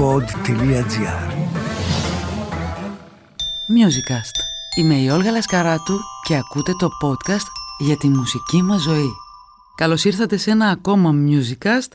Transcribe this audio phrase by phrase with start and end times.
[0.00, 1.30] pod.gr
[3.76, 4.36] Musicast.
[4.76, 7.46] Είμαι η Όλγα Λασκαράτου και ακούτε το podcast
[7.78, 9.10] για τη μουσική μας ζωή.
[9.76, 11.92] Καλώς ήρθατε σε ένα ακόμα Musicast,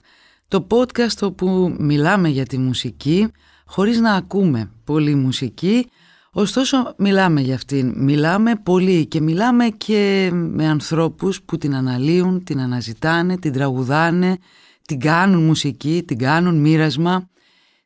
[0.48, 3.28] το podcast όπου μιλάμε για τη μουσική
[3.66, 5.90] χωρίς να ακούμε πολύ μουσική,
[6.32, 7.94] ωστόσο μιλάμε για αυτήν.
[7.96, 14.38] Μιλάμε πολύ και μιλάμε και με ανθρώπους που την αναλύουν, την αναζητάνε, την τραγουδάνε,
[14.86, 17.30] την κάνουν μουσική, την κάνουν μοίρασμα.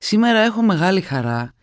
[0.01, 1.53] Σήμερα έχω μεγάλη χαρά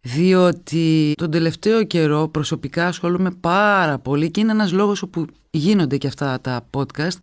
[0.00, 6.06] διότι τον τελευταίο καιρό προσωπικά ασχολούμαι πάρα πολύ και είναι ένας λόγος όπου γίνονται και
[6.06, 7.16] αυτά τα podcast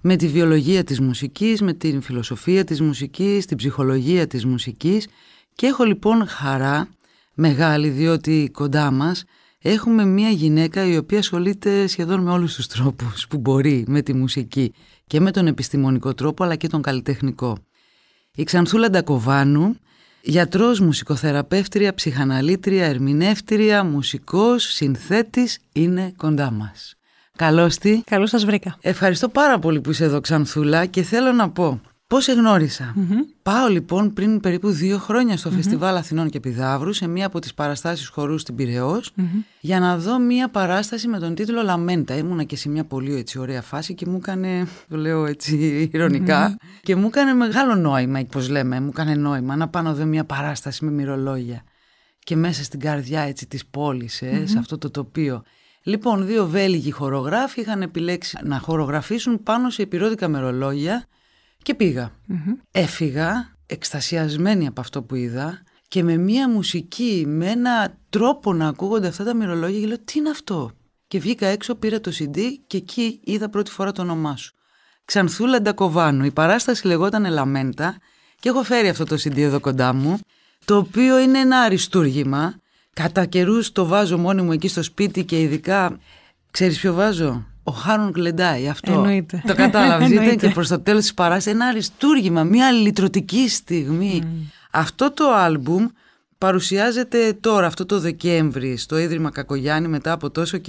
[0.00, 5.08] με τη βιολογία της μουσικής, με την φιλοσοφία της μουσικής, την ψυχολογία της μουσικής
[5.54, 6.88] και έχω λοιπόν χαρά
[7.34, 9.24] μεγάλη διότι κοντά μας
[9.58, 14.12] έχουμε μια γυναίκα η οποία ασχολείται σχεδόν με όλους τους τρόπους που μπορεί με τη
[14.12, 14.72] μουσική
[15.06, 17.58] και με τον επιστημονικό τρόπο αλλά και τον καλλιτεχνικό.
[18.34, 19.76] Η Ξανθούλα Ντακοβάνου,
[20.24, 26.94] γιατρός, μουσικοθεραπεύτρια, ψυχαναλήτρια, ερμηνεύτρια, μουσικός, συνθέτης, είναι κοντά μας.
[27.36, 28.02] Καλώς τη.
[28.04, 28.76] Καλώς σας βρήκα.
[28.80, 32.94] Ευχαριστώ πάρα πολύ που είσαι εδώ Ξανθούλα και θέλω να πω πώς σε γνωρισα
[33.42, 37.54] Πάω λοιπόν πριν περίπου δύο χρόνια στο Φεστιβάλ Αθηνών και Πιδαύρους σε μία από τις
[37.54, 39.12] παραστάσεις χορούς στην πυραιος
[39.60, 42.16] για να δω μία παράσταση με τον τίτλο «Λαμέντα».
[42.16, 45.56] Ήμουνα και σε μια πολύ έτσι ωραία φάση και μου έκανε, το λέω έτσι
[45.92, 50.04] ηρωνικά, και μου έκανε μεγάλο νόημα, πώς λέμε, μου έκανε νόημα να πάω να δω
[50.04, 51.62] μία παράσταση με μυρολόγια
[52.18, 55.42] και μέσα στην καρδιά έτσι της πόλης, ε, σε αυτό το τοπίο.
[55.82, 61.06] Λοιπόν, δύο Βέλγοι χορογράφοι είχαν επιλέξει να χορογραφήσουν πάνω σε επιρρόδικα μερολόγια
[61.64, 62.10] και πήγα.
[62.70, 69.06] Έφυγα εκστασιασμένη από αυτό που είδα και με μία μουσική, με ένα τρόπο να ακούγονται
[69.06, 70.70] αυτά τα μυρολόγια και λέω τι είναι αυτό;
[71.08, 74.54] Και βγήκα έξω, πήρα το CD και εκεί είδα πρώτη φορά το όνομά σου.
[75.04, 76.24] Ξανθούλα Ντακοβάνου.
[76.24, 77.96] Η παράσταση λεγόταν Λαμέντα
[78.40, 80.18] και έχω φέρει αυτό το CD εδώ κοντά μου,
[80.64, 82.54] το οποίο είναι ένα αριστούργημα.
[82.92, 85.98] Κατά καιρούς το βάζω μόνη μου εκεί στο σπίτι και ειδικά,
[86.50, 88.92] ξέρεις ποιο βάζω, ο Χάρον Γκλεντάι, αυτό.
[88.92, 89.42] Εννοείται.
[89.46, 90.10] Το κατάλαβες.
[90.22, 94.22] Ήταν και προς το τέλος της παράστασης ένα αριστούργημα, μια λυτρωτική στιγμή.
[94.70, 95.86] Αυτό το άλμπουμ
[96.38, 100.60] παρουσιάζεται τώρα, αυτό το Δεκέμβρη, στο Ίδρυμα Κακογιάννη μετά από τόσο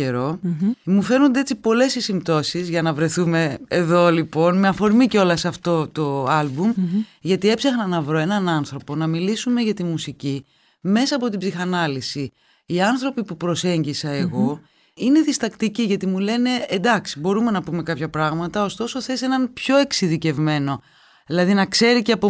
[0.84, 5.36] Μου φαίνονται έτσι πολλές οι συμπτώσεις για να βρεθούμε εδώ λοιπόν, με αφορμή και όλα
[5.36, 6.74] σε αυτό το άλμπουμ,
[7.22, 10.46] γιατί έψαχνα να βρω έναν άνθρωπο να μιλήσουμε για τη μουσική
[10.82, 12.32] μέσα από την ψυχανάλυση.
[12.66, 14.60] Οι άνθρωποι που προσέγγισα εγώ
[14.96, 19.78] είναι διστακτικοί γιατί μου λένε εντάξει μπορούμε να πούμε κάποια πράγματα ωστόσο θες έναν πιο
[19.78, 20.82] εξειδικευμένο.
[21.28, 22.30] Δηλαδή να ξέρει και από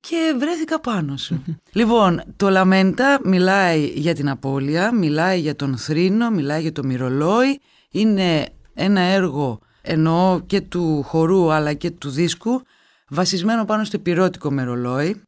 [0.00, 1.44] και βρέθηκα πάνω σου.
[1.72, 7.60] Λοιπόν, το Λαμέντα μιλάει για την απώλεια, μιλάει για τον θρήνο, μιλάει για το μυρολόι,
[7.90, 12.62] είναι ένα έργο εννοώ και του χορού αλλά και του δίσκου
[13.08, 15.22] βασισμένο πάνω στο πυρότικο μερολόι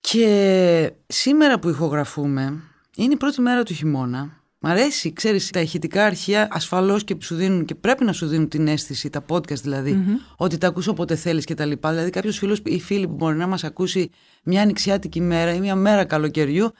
[0.00, 2.62] και σήμερα που ηχογραφούμε
[2.96, 7.34] είναι η πρώτη μέρα του χειμώνα Μ' αρέσει, ξέρεις, τα ηχητικά αρχεία ασφαλώς και σου
[7.34, 10.04] δίνουν και πρέπει να σου δίνουν την αίσθηση, τα podcast δηλαδή,
[10.36, 11.90] ότι τα ακούς όποτε θέλεις και τα λοιπά.
[11.90, 14.10] Δηλαδή κάποιος φίλος ή φίλη που μπορεί να μας ακούσει
[14.44, 16.72] μια ανοιξιάτικη μέρα ή μια μέρα καλοκαιριού,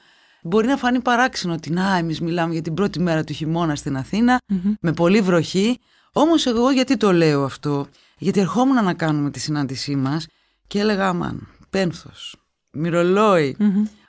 [0.43, 3.97] μπορεί να φανεί παράξενο ότι να εμείς μιλάμε για την πρώτη μέρα του χειμώνα στην
[3.97, 4.37] αθηνα
[4.81, 5.79] με πολύ βροχή.
[6.11, 7.87] Όμως εγώ γιατί το λέω αυτό,
[8.17, 10.27] γιατί ερχόμουν να κάνουμε τη συνάντησή μας
[10.67, 12.35] και έλεγα αμάν, πένθος,
[12.71, 13.57] μυρολόι,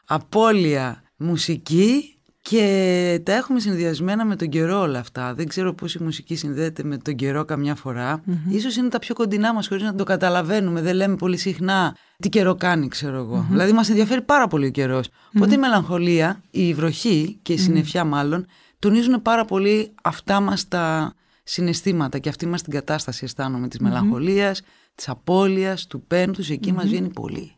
[0.04, 2.10] απώλεια, μουσική
[2.48, 5.34] και τα έχουμε συνδυασμένα με τον καιρό όλα αυτά.
[5.34, 8.22] Δεν ξέρω πώς η μουσική συνδέεται με τον καιρό καμιά φορά.
[8.48, 10.80] Ίσως είναι τα πιο κοντινά μας χωρίς να το καταλαβαίνουμε.
[10.80, 13.46] Δεν λέμε πολύ συχνά τι καιρό κάνει, ξέρω εγώ.
[13.50, 15.08] Δηλαδή μας ενδιαφέρει πάρα πολύ ο καιρός.
[15.36, 18.46] Οπότε η μελαγχολία, η βροχή και η συννεφιά μάλλον,
[18.78, 24.62] τονίζουν πάρα πολύ αυτά μας τα συναισθήματα και αυτή μας την κατάσταση αισθάνομαι της μελαγχολίας,
[24.94, 26.50] της απώλειας, του πένθους.
[26.50, 27.52] Εκεί μας βγαίνει πολύ.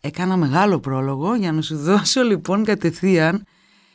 [0.00, 3.44] Έκανα μεγάλο πρόλογο για να σου δώσω λοιπόν κατευθείαν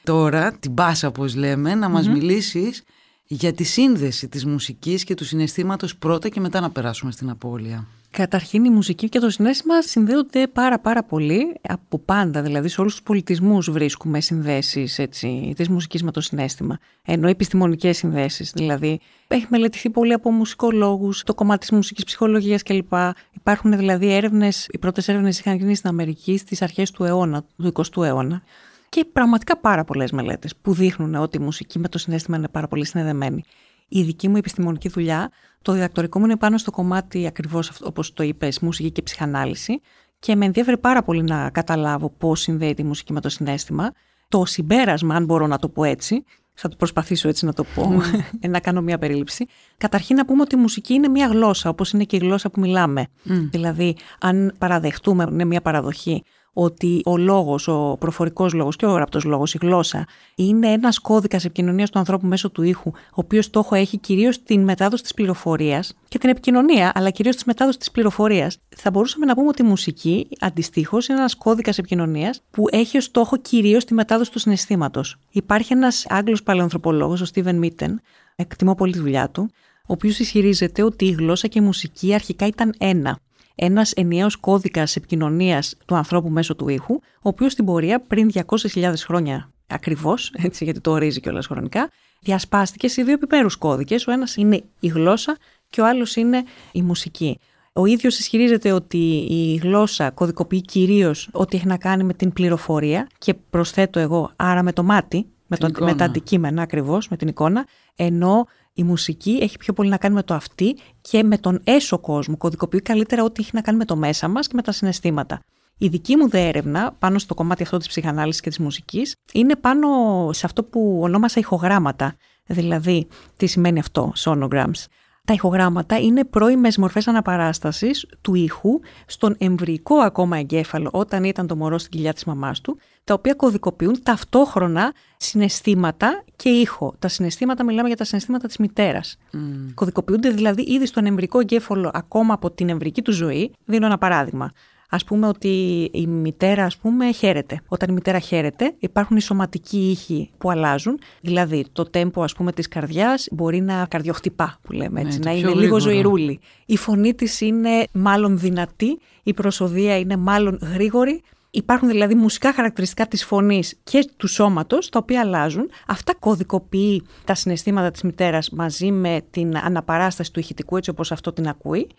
[0.10, 2.84] τώρα, την πάσα όπως λέμε, να μας μιλήσεις
[3.26, 7.88] για τη σύνδεση της μουσικής και του συναισθήματος πρώτα και μετά να περάσουμε στην απώλεια.
[8.10, 12.94] Καταρχήν η μουσική και το συνέστημα συνδέονται πάρα πάρα πολύ από πάντα, δηλαδή σε όλους
[12.94, 19.46] τους πολιτισμούς βρίσκουμε συνδέσεις έτσι, της μουσικής με το συνέστημα, ενώ επιστημονικές συνδέσεις, δηλαδή έχει
[19.50, 22.94] μελετηθεί πολύ από μουσικολόγους, το κομμάτι της μουσικής ψυχολογίας κλπ.
[23.32, 27.72] Υπάρχουν δηλαδή έρευνες, οι πρώτες έρευνες είχαν γίνει στην Αμερική στις αρχές του αιώνα, του
[27.74, 28.44] 20ου αιώνα
[28.90, 32.68] και πραγματικά πάρα πολλές μελέτες που δείχνουν ότι η μουσική με το συνέστημα είναι πάρα
[32.68, 33.44] πολύ συνδεδεμένη.
[33.88, 35.32] Η δική μου επιστημονική δουλειά,
[35.62, 39.82] το διδακτορικό μου είναι πάνω στο κομμάτι ακριβώς όπως το είπες, μουσική και ψυχανάλυση.
[40.20, 43.92] Και με ενδιαφέρει πάρα πολύ να καταλάβω πώς συνδέεται η μουσική με το συνέστημα.
[44.28, 48.02] Το συμπέρασμα, αν μπορώ να το πω έτσι, θα το προσπαθήσω έτσι να το πω,
[48.02, 48.50] mm.
[48.50, 49.46] να κάνω μια περίληψη.
[49.78, 52.60] Καταρχήν να πούμε ότι η μουσική είναι μια γλώσσα, όπως είναι και η γλώσσα που
[52.60, 53.08] μιλάμε.
[53.52, 59.24] Δηλαδή, αν παραδεχτούμε, είναι μια παραδοχή, ότι ο λόγος, ο προφορικός λόγος και ο γραπτός
[59.24, 60.06] λόγος, η γλώσσα,
[60.36, 64.64] είναι ένας κώδικας επικοινωνίας του ανθρώπου μέσω του ήχου, ο οποίος στόχο έχει κυρίως την
[64.64, 68.58] μετάδοση της πληροφορίας και την επικοινωνία, αλλά κυρίως τη μετάδοση της πληροφορίας.
[68.76, 73.04] Θα μπορούσαμε να πούμε ότι η μουσική, αντιστοίχως, είναι ένας κώδικας επικοινωνίας που έχει ως
[73.04, 75.16] στόχο κυρίως τη μετάδοση του συναισθήματος.
[75.30, 78.02] Υπάρχει ένας Άγγλος παλαιοανθρωπολόγο, ο Στίβεν Μίτεν,
[78.36, 79.50] εκτιμώ πολύ τη δουλειά του,
[79.82, 83.20] ο οποίος ισχυρίζεται ότι η γλώσσα και η μουσική αρχικά ήταν ένα
[83.62, 88.94] ένας ενιαίος κώδικας επικοινωνίας του ανθρώπου μέσω του ήχου, ο οποίος στην πορεία πριν 200.000
[88.98, 91.90] χρόνια ακριβώς, έτσι γιατί το ορίζει κιόλας χρονικά,
[92.22, 94.08] διασπάστηκε σε δύο επιμέρους κώδικες.
[94.08, 95.38] Ο ένας είναι η γλώσσα
[95.70, 97.40] και ο άλλος είναι η μουσική.
[97.74, 103.08] Ο ίδιος ισχυρίζεται ότι η γλώσσα κωδικοποιεί κυρίως ό,τι έχει να κάνει με την πληροφορία
[103.18, 107.28] και προσθέτω εγώ, άρα με το μάτι, με, το, με τα αντικείμενα ακριβώς, με την
[107.28, 108.48] εικόνα, ενώ
[108.80, 112.38] η μουσική έχει πιο πολύ να κάνει με το αυτή και με τον έσω κόσμο.
[112.38, 115.40] Κωδικοποιεί καλύτερα ό,τι έχει να κάνει με το μέσα μας και με τα συναισθήματα.
[115.78, 119.56] Η δική μου δε έρευνα πάνω στο κομμάτι αυτό της ψυχανάλυσης και της μουσικής είναι
[119.56, 119.88] πάνω
[120.34, 122.16] σε αυτό που ονόμασα ηχογράμματα.
[122.46, 124.86] Δηλαδή, τι σημαίνει αυτό, sonograms.
[125.26, 131.56] Τα ηχογράμματα είναι πρώιμες μορφές αναπαράστασης του ήχου στον εμβρυϊκό ακόμα εγκέφαλο όταν ήταν το
[131.56, 132.78] μωρό στην κοιλιά της μαμάς του,
[133.10, 136.96] τα οποία κωδικοποιούν ταυτόχρονα συναισθήματα και ήχο.
[137.00, 139.18] Τα συναισθήματα, μιλάμε για τα συναισθήματα της μητέρας.
[139.34, 139.38] Mm.
[139.74, 143.52] Κωδικοποιούνται δηλαδή ήδη στον εμβρυϊκό εγκέφαλο ακόμα από την εμβρυϊκή του ζωή.
[143.66, 144.52] Δίνω ένα παράδειγμα.
[144.90, 145.48] Α πούμε ότι
[145.94, 147.62] η μητέρα, ας πούμε, χαίρεται.
[147.68, 151.00] Όταν η μητέρα χαίρεται, υπάρχουν οι σωματικοί ήχοι που αλλάζουν.
[151.22, 155.38] Δηλαδή, το τέμπο, ας πούμε, της καρδιάς μπορεί να καρδιοχτυπά, που λέμε έτσι, ναι, να
[155.38, 156.40] είναι λίγο ζωηρούλη.
[156.66, 161.22] Η φωνή της είναι μάλλον δυνατή, η προσωδία είναι μάλλον γρήγορη.
[161.52, 165.70] Υπάρχουν δηλαδή μουσικά χαρακτηριστικά της φωνής και του σώματος, τα οποία αλλάζουν.
[165.88, 171.34] Αυτά κωδικοποιεί τα συναισθήματα της μητέρας μαζί με την αναπαράσταση του ηχητικού, έτσι όπως αυτό
[171.34, 171.90] την ακούει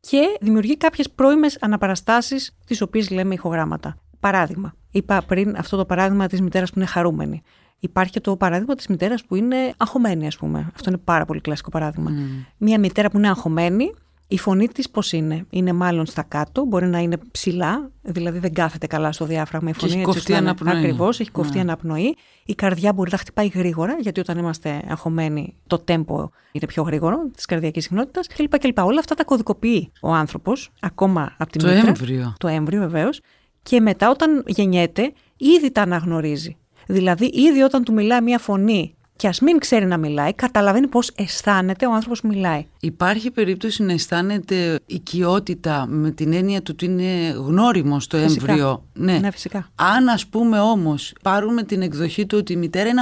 [0.00, 3.98] και δημιουργεί κάποιες πρώιμες αναπαραστάσεις, τις οποίες λέμε ηχογράμματα.
[4.20, 7.42] Παράδειγμα, είπα πριν αυτό το παράδειγμα της μητέρας που είναι χαρούμενη.
[7.78, 10.70] Υπάρχει και το παράδειγμα της μητέρας που είναι αγχωμένη, ας πούμε.
[10.74, 12.10] Αυτό είναι πάρα πολύ κλασικό παράδειγμα.
[12.10, 12.46] Mm.
[12.56, 13.94] Μια μητέρα που είναι αγχωμένη
[14.32, 18.52] η φωνή της πώς είναι; Είναι μάλλον στα κάτω, μπορεί να είναι ψηλά, δηλαδή δεν
[18.52, 19.92] κάθεται καλά στο διάφραγμα η φωνή.
[19.92, 20.76] Έχει κοφτεί αναπνοή.
[20.76, 21.60] Ακριβώς, έχει κοφτεί ναι.
[21.60, 22.16] αναπνοή.
[22.44, 27.16] Η καρδιά μπορεί να χτυπάει γρήγορα, γιατί όταν είμαστε αγχωμένοι, το τέμπο είναι πιο γρήγορο
[27.36, 28.58] της καρδιακής συχνότητας κλπ.
[28.58, 28.78] κλπ.
[28.78, 31.88] Όλα αυτά τα κωδικοποιεί ο άνθρωπος, ακόμα από την το μήτρα.
[31.88, 32.34] Έμβριο.
[32.38, 33.20] Το έμβριο, βεβαίως.
[33.62, 36.56] Και μετά, όταν γεννιέται, ήδη τα αναγνωρίζει.
[36.86, 41.10] Δηλαδή, ήδη όταν του μιλάει μια φωνή και ας μην ξέρει να μιλάει, καταλαβαίνει πώς
[41.14, 42.66] αισθάνεται ο άνθρωπος που μιλάει.
[42.80, 48.84] Υπάρχει περίπτωση να αισθάνεται οικειότητα με την έννοια του ότι είναι γνώριμο στο έμβριο.
[48.92, 49.18] Ναι.
[49.18, 49.68] ναι, φυσικά.
[49.74, 53.00] Αν ας πούμε όμως πάρουμε την εκδοχή του ότι η μητέρα είναι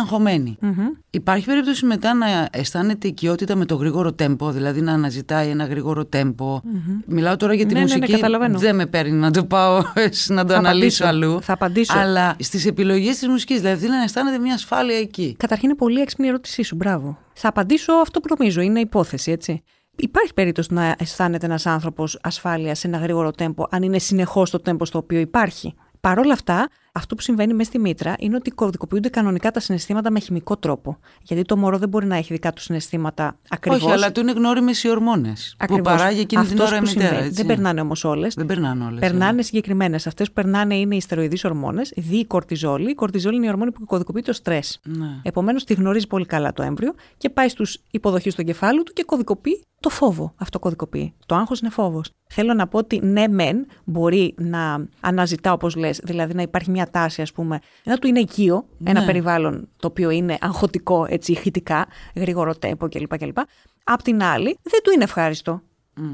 [1.18, 6.04] υπάρχει περίπτωση μετά να αισθάνεται οικειότητα με το γρήγορο τέμπο, δηλαδή να αναζητάει ένα γρήγορο
[6.04, 6.60] τέμπο.
[7.06, 8.12] Μιλάω τώρα για τη ναι, μουσική.
[8.12, 9.82] Ναι, ναι, δεν με παίρνει να το πάω
[10.36, 11.42] να το θα αναλύσω αλλού.
[11.42, 11.98] Θα απαντήσω.
[11.98, 15.34] Αλλά στις επιλογές της μουσικής, δηλαδή να αισθάνεται μια ασφάλεια εκεί.
[15.38, 16.76] Καταρχήν είναι πολύ έξυπνη η ερώτησή σου.
[16.76, 17.18] Μπράβο.
[17.32, 18.60] Θα απαντήσω αυτό που νομίζω.
[18.60, 19.62] Είναι υπόθεση, έτσι.
[19.96, 24.60] Υπάρχει περίπτωση να αισθάνεται ένας άνθρωπος ασφάλεια σε ένα γρήγορο τέμπο, αν είναι συνεχώς το
[24.60, 25.74] τέμπο στο οποίο υπάρχει.
[26.00, 30.10] Παρ' όλα αυτά, αυτό που συμβαίνει μέσα στη μήτρα είναι ότι κωδικοποιούνται κανονικά τα συναισθήματα
[30.10, 30.98] με χημικό τρόπο.
[31.22, 33.82] Γιατί το μωρό δεν μπορεί να έχει δικά του συναισθήματα ακριβώς.
[33.82, 35.56] Όχι, αλλά του είναι γνώριμες οι ορμόνες.
[35.66, 37.16] Που παράγει εκείνη την ώρα η μητέρα.
[37.16, 37.30] Έτσι.
[37.30, 38.34] Δεν περνάνε όμως όλες.
[38.34, 39.00] Δεν περνάνε όλες.
[39.00, 39.42] Περνάνε ναι.
[39.42, 40.06] συγκεκριμένες.
[40.06, 42.90] Αυτές που περνάνε είναι οι στεροειδεί ορμόνες, δι η κορτιζόλη.
[42.90, 44.80] Η κορτιζόλη είναι η ορμόνη που κωδικοποιεί το στρες.
[44.84, 45.20] Ναι.
[45.22, 49.04] Επομένως, τη γνωρίζει πολύ καλά το έμβριο και πάει στους υποδοχείς του εγκεφάλου του και
[49.04, 50.32] κωδικοποιεί το φόβο.
[50.36, 51.14] Αυτό κωδικοποιεί.
[51.26, 52.10] Το άγχος είναι φόβος.
[52.28, 56.77] Θέλω να πω ότι ναι, μεν μπορεί να αναζητά, όπως λες, δηλαδή να υπάρχει μια
[56.86, 58.90] τάση, ας πούμε, να του είναι οικείο, ναι.
[58.90, 63.18] ένα περιβάλλον το οποίο είναι αγχωτικό, έτσι, ηχητικά, γρήγορο τέμπο κλπ.
[63.18, 63.38] κλπ.
[63.84, 65.62] Απ' την άλλη, δεν του είναι ευχάριστο.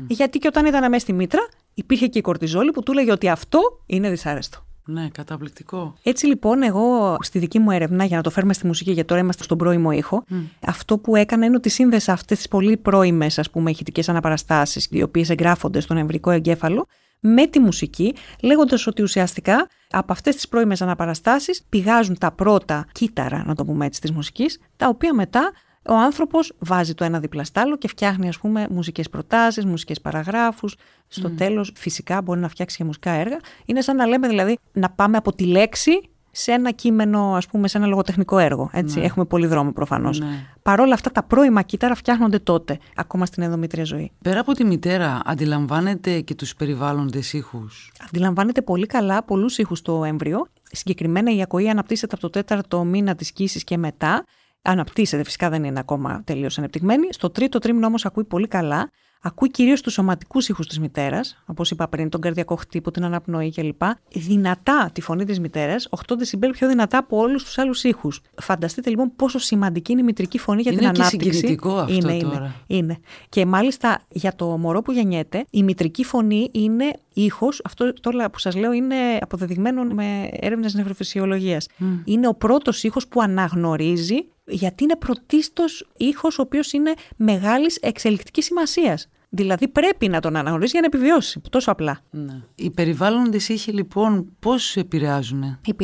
[0.06, 1.40] Γιατί και όταν ήταν μέσα στη μήτρα,
[1.74, 4.66] υπήρχε και η κορτιζόλη που του έλεγε ότι αυτό είναι δυσάρεστο.
[4.86, 5.94] Ναι, καταπληκτικό.
[6.02, 9.20] Έτσι λοιπόν, εγώ στη δική μου έρευνα, για να το φέρουμε στη μουσική, γιατί τώρα
[9.20, 10.24] είμαστε στον πρώιμο ήχο,
[10.66, 15.02] αυτό που έκανα είναι ότι σύνδεσα αυτές τις πολύ πρώιμες, ας πούμε, ηχητικές αναπαραστάσεις, οι
[15.02, 16.86] οποίες εγγράφονται στον εμβρικό εγκέφαλο,
[17.26, 23.44] με τη μουσική, λέγοντας ότι ουσιαστικά από αυτές τις πρώιμες αναπαραστάσεις πηγάζουν τα πρώτα κύτταρα,
[23.46, 25.52] να το πούμε έτσι, της μουσικής, τα οποία μετά
[25.88, 30.00] ο άνθρωπος βάζει το ένα δίπλα στ' άλλο και φτιάχνει, ας πούμε, μουσικές προτάσεις, μουσικές
[30.00, 30.76] παραγράφους.
[31.08, 31.36] Στο mm.
[31.36, 33.36] τέλος, φυσικά, μπορεί να φτιάξει και μουσικά έργα.
[33.64, 37.68] Είναι σαν να λέμε δηλαδή να πάμε από τη λέξη σε ένα κείμενο, ας πούμε,
[37.68, 38.70] σε ένα λογοτεχνικό έργο.
[38.72, 38.98] Έτσι.
[38.98, 39.04] Ναι.
[39.04, 40.18] Έχουμε πολύ δρόμο προφανώς.
[40.18, 40.46] Ναι.
[40.62, 44.10] Παρ' όλα αυτά, τα πρώιμα κύτταρα φτιάχνονται τότε, ακόμα στην ενδομήτρια ζωή.
[44.22, 50.04] Πέρα από τη μητέρα, αντιλαμβάνεται και τους περιβάλλοντες ήχους; Αντιλαμβάνεται πολύ καλά πολλούς ήχους στο
[50.04, 50.46] έμβριο.
[50.62, 54.24] Συγκεκριμένα η ακοή αναπτύσσεται από το τέταρτο μήνα της κύση και μετά
[54.66, 57.06] Αναπτύσσεται, φυσικά δεν είναι ακόμα τελείως ανεπτυγμένη.
[57.10, 58.90] Στο τρίτο τρίμηνο όμως ακούει πολύ καλά.
[59.26, 63.52] Ακούει κυρίως τους σωματικούς ήχους της μητέρας, όπως είπα πριν, τον καρδιακό χτύπο, την αναπνοή
[63.52, 63.82] κλπ.
[64.14, 68.20] Δυνατά τη φωνή της μητέρας, 8 δεσιμπέλ πιο δυνατά από όλους τους άλλους ήχους.
[68.40, 71.32] Φανταστείτε λοιπόν πόσο σημαντική είναι η μητρική φωνή για είναι την και ανάπτυξη.
[71.32, 72.54] συγκινητικό αυτό είναι, τώρα.
[72.66, 72.98] Είναι, είναι.
[73.28, 77.60] Και μάλιστα για το μωρό που γεννιέται, η μητρική φωνή είναι ήχος.
[77.64, 81.68] Αυτό τώρα που σας λέω είναι αποδεδειγμένο με έρευνες νευροφυσιολογίας.
[81.80, 81.84] Mm.
[82.04, 88.44] Είναι ο πρώτος ήχος που αναγνωρίζει γιατί είναι πρωτίστως ήχος ο οποίος είναι μεγάλης εξελικτικής
[88.44, 89.08] σημασίας.
[89.28, 91.40] Δηλαδή πρέπει να τον αναγνωρίσει για να επιβιώσει.
[91.50, 92.00] Τόσο απλά.
[92.10, 92.42] Ναι.
[92.54, 95.58] Οι περιβάλλοντες ήχοι λοιπόν πώς επηρεάζουν.
[95.66, 95.74] Οι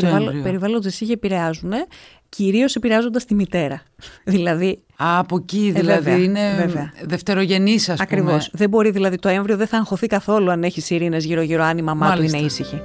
[0.42, 1.72] περιβάλλοντες ήχοι επηρεάζουν
[2.28, 3.82] κυρίως επηρεάζοντας τη μητέρα.
[4.24, 4.82] δηλαδή.
[4.96, 6.92] Α, από εκεί δηλαδή ε, βέβαια, είναι βέβαια.
[7.04, 8.02] δευτερογενής, ας πούμε.
[8.02, 8.50] Ακριβώς.
[8.52, 11.82] Δεν μπορεί δηλαδή το έμβριο δεν θα αγχωθεί καθόλου αν έχει ειρήνε γύρω-γύρω, αν η
[11.82, 12.30] μαμά Μάλιστα.
[12.30, 12.80] του είναι ήσυχη.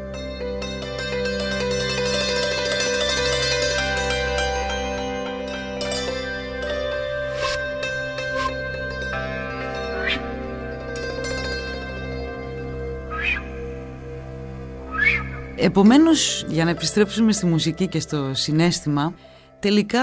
[15.65, 19.13] Επομένως, για να επιστρέψουμε στη μουσική και στο συνέστημα,
[19.59, 20.01] τελικά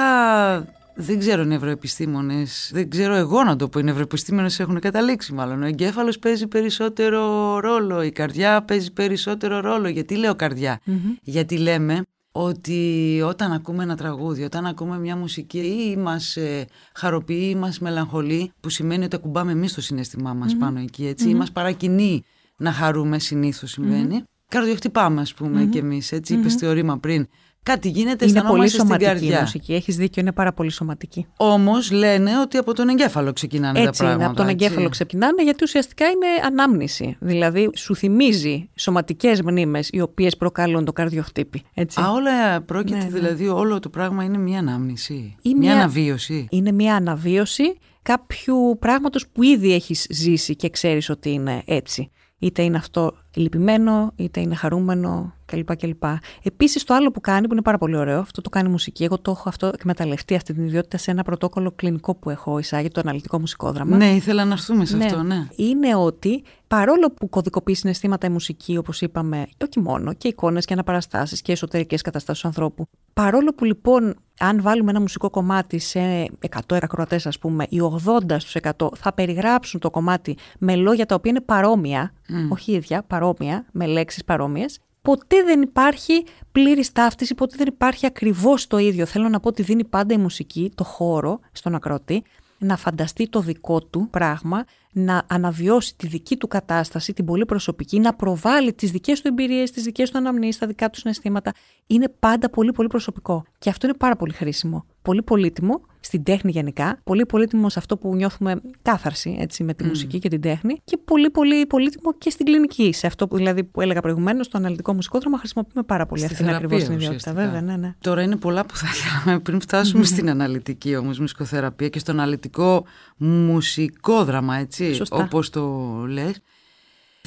[0.95, 5.62] δεν ξέρω νευροεπιστήμονες, δεν ξέρω εγώ να το πω, οι νευροεπιστήμονες έχουν καταλήξει μάλλον.
[5.62, 9.88] Ο εγκέφαλος παίζει περισσότερο ρόλο, η καρδιά παίζει περισσότερο ρόλο.
[9.88, 10.81] Γιατί λέω καρδιά,
[11.23, 12.02] γιατί λέμε
[12.33, 17.78] ότι όταν ακούμε ένα τραγούδι, όταν ακούμε μια μουσική ή μας ε, χαροποιεί ή μας
[17.78, 22.25] μελαγχολεί, που σημαίνει ότι ακουμπάμε εμείς το συναίσθημά μας πάνω εκεί, έτσι, ή μας παρακινεί
[22.57, 24.25] να χαρούμε, συνήθως συμβαίνει.
[24.52, 27.28] Καρδιοχτυπάμε, ας πούμε, κι εμείς, έτσι, είπες το ρήμα πριν.
[27.64, 29.40] Κάτι γίνεται, Είναι πολύ αισθανόμαστε στην σωματική η καρδιά.
[29.40, 29.75] μουσική.
[29.75, 31.26] Έχεις δίκιο, είναι πάρα πολύ σωματική.
[31.37, 34.14] Όμως λένε ότι από τον εγκέφαλο ξεκινάνε τα Έτσι πράγματα.
[34.23, 34.64] είναι, από τον έτσι.
[34.64, 37.16] εγκέφαλο ξεκινάνε γιατί ουσιαστικά είναι ανάμνηση.
[37.21, 41.62] Δηλαδή σου θυμίζει σωματικές μνήμες οι οποίες προκαλούν το καρδιοχτύπη.
[41.75, 42.00] Έτσι.
[42.00, 43.11] Α, όλα πρόκειται, Ναι, ναι.
[43.11, 45.37] δηλαδή όλο το πράγμα είναι μια ανάμνηση.
[45.42, 46.47] Ή μια, μια- αναβίωση.
[46.50, 52.11] Είναι μια αναβίωση κάποιου πράγματος που ήδη έχεις ζήσει και ξέρεις ότι είναι έτσι.
[52.38, 55.76] Είτε είναι αυτό λυπημένο, είτε είναι χαρούμενο κλπ.
[55.76, 56.04] κλπ.
[56.42, 59.04] Επίσης, το άλλο που κάνει, που είναι πάρα πολύ ωραίο, αυτό το κάνει η μουσική.
[59.04, 62.88] Εγώ το έχω αυτό εκμεταλλευτεί αυτή την ιδιότητα σε ένα πρωτόκολλο κλινικό που έχω εισάγει,
[62.88, 63.97] το αναλυτικό μουσικόδραμα.
[63.97, 65.47] Ναι, ήθελα να έρθουμε σε αυτό, ναι.
[65.56, 70.73] Είναι ότι παρόλο που κωδικοποιείς συναισθήματα η μουσική, όπως είπαμε, όχι μόνο, και εικόνες και
[70.73, 72.87] αναπαραστάσεις και εσωτερικές καταστάσεις του ανθρώπου.
[73.12, 76.30] Παρόλο που λοιπόν, αν βάλουμε ένα μουσικό κομμάτι σε
[76.68, 81.14] 100 ακροατές, ας πούμε, οι 80 στους 100 θα περιγράψουν το κομμάτι με λόγια τα
[81.14, 82.12] οποία είναι παρόμοια,
[82.49, 84.78] όχι ίδια, παρόμοια, με λέξεις παρόμοιες.
[85.02, 89.06] Ποτέ δεν υπάρχει πλήρης ταύτιση, ποτέ δεν υπάρχει ακριβώς το ίδιο.
[89.06, 92.23] Θέλω να πω ότι δίνει πάντα η μουσική το χώρο στον ακροατή
[92.59, 97.99] να φανταστεί το δικό του πράγμα, να αναβιώσει τη δική του κατάσταση, την πολύ προσωπική,
[98.00, 101.52] να προβάλλει τις δικές του εμπειρίες, τις δικές του αναμνήσεις, τα δικά του συναισθήματα.
[101.87, 103.44] Είναι πάντα πολύ πολύ προσωπικό.
[103.59, 104.85] Και αυτό είναι πάρα πολύ χρήσιμο.
[105.02, 109.85] Πολύ πολύτιμο στην τέχνη γενικά, πολύ πολύτιμο σε αυτό που νιώθουμε κάθαρση έτσι, με τη
[109.85, 112.92] μουσική και την τέχνη και πολύ πολύ πολύτιμο και στην κλινική.
[112.92, 116.42] Σε αυτό που, δηλαδή, που έλεγα προηγουμένως, στο αναλυτικό μουσικόδραμα χρησιμοποιούμε πάρα πολύ Στη αυτή
[116.42, 117.30] την θεραπεία, ακριβώς την ιδιότητα.
[117.30, 117.61] ουσιαστικά.
[117.61, 117.94] Βέβαια, ναι, ναι.
[118.00, 122.85] Τώρα είναι πολλά που θα θέλαμε πριν φτάσουμε στην αναλυτική όμως μουσικοθεραπεία και στο αναλυτικό
[123.16, 125.16] μουσικό δράμα, έτσι, Σωστά.
[125.16, 126.40] όπως το λες.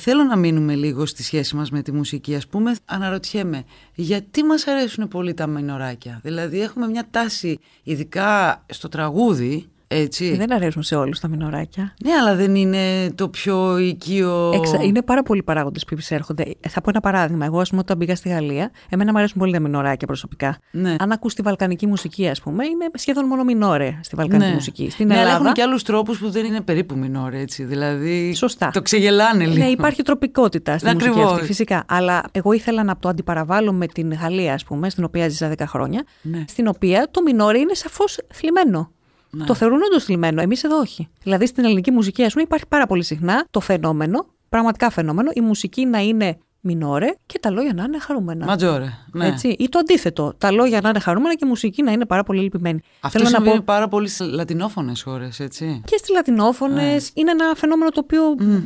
[0.02, 2.36] Θέλω να μείνουμε λίγο στη σχέση μας με τη μουσική.
[2.36, 6.20] Ας πούμε, αναρωτιέμαι, γιατί μας αρέσουν πολύ τα μινοράκια.
[6.24, 10.36] Δηλαδή, έχουμε μια τάση, ειδικά στο τραγούδι, έτσι.
[10.36, 11.94] Δεν αρέσουν σε όλους τα μινοράκια.
[12.06, 14.52] Ναι, αλλά δεν είναι το πιο οικείο...
[14.54, 14.84] Εξα...
[14.84, 16.44] Είναι πάρα πολλοί παράγοντες που επισέρχονται.
[16.68, 17.46] Θα πω ένα παράδειγμα.
[17.46, 20.58] Εγώ, ας πούμε, όταν πήγα στη Γαλλία, εμένα μου αρέσουν πολύ τα μινωράκια προσωπικά.
[20.72, 20.96] Ναι.
[21.00, 24.54] Αν ακούς τη βαλκανική μουσική, ας πούμε, είναι σχεδόν μόνο μινόρε στη βαλκανική Ναι.
[24.54, 24.90] μουσική.
[24.90, 25.40] Στην ναι, αλλά Ελλάδα.
[25.42, 27.64] έχουν και άλλους τρόπους που δεν είναι περίπου μινόρε, έτσι.
[27.64, 28.34] Δηλαδή.
[28.34, 28.70] Σωστά.
[28.74, 29.64] Το ξεγελάνε λίγο.
[29.64, 31.32] Ναι, υπάρχει τροπικότητα στη μουσική Ακριβώς.
[31.32, 31.84] αυτή, φυσικά.
[31.88, 35.64] Αλλά εγώ ήθελα να το αντιπαραβάλω με την Γαλλία, ας πούμε, στην οποία ζήσα 10
[35.68, 36.04] χρόνια.
[36.22, 36.44] Ναι.
[36.48, 38.92] Στην οποία το μινόρε είναι σαφώς θλιμμένο.
[39.46, 40.42] Το θεωρούν όντως θλιμμένο.
[40.42, 41.08] Εμείς εδώ όχι.
[41.24, 45.42] Δηλαδή στην ελληνική μουσική, ας πούμε, υπάρχει πάρα πολύ συχνά το φαινόμενο, πραγματικά φαινόμενο, η
[45.42, 48.46] μουσική να είναι μινόρε και τα λόγια να είναι χαρούμενα.
[48.46, 48.90] Ματζόρε.
[49.12, 49.28] Ναι.
[49.28, 49.48] Έτσι.
[49.48, 50.34] Ή το αντίθετο.
[50.38, 52.80] Τα λόγια να είναι χαρούμενα και η μουσική να είναι πάρα πολύ λυπημένη.
[53.00, 55.82] Αυτό Θέλω να συμβαίνει πω πάρα πολύ στι λατινόφωνες χώρες, έτσι.
[55.86, 58.22] και στις λατινόφωνες είναι ένα φαινόμενο το οποίο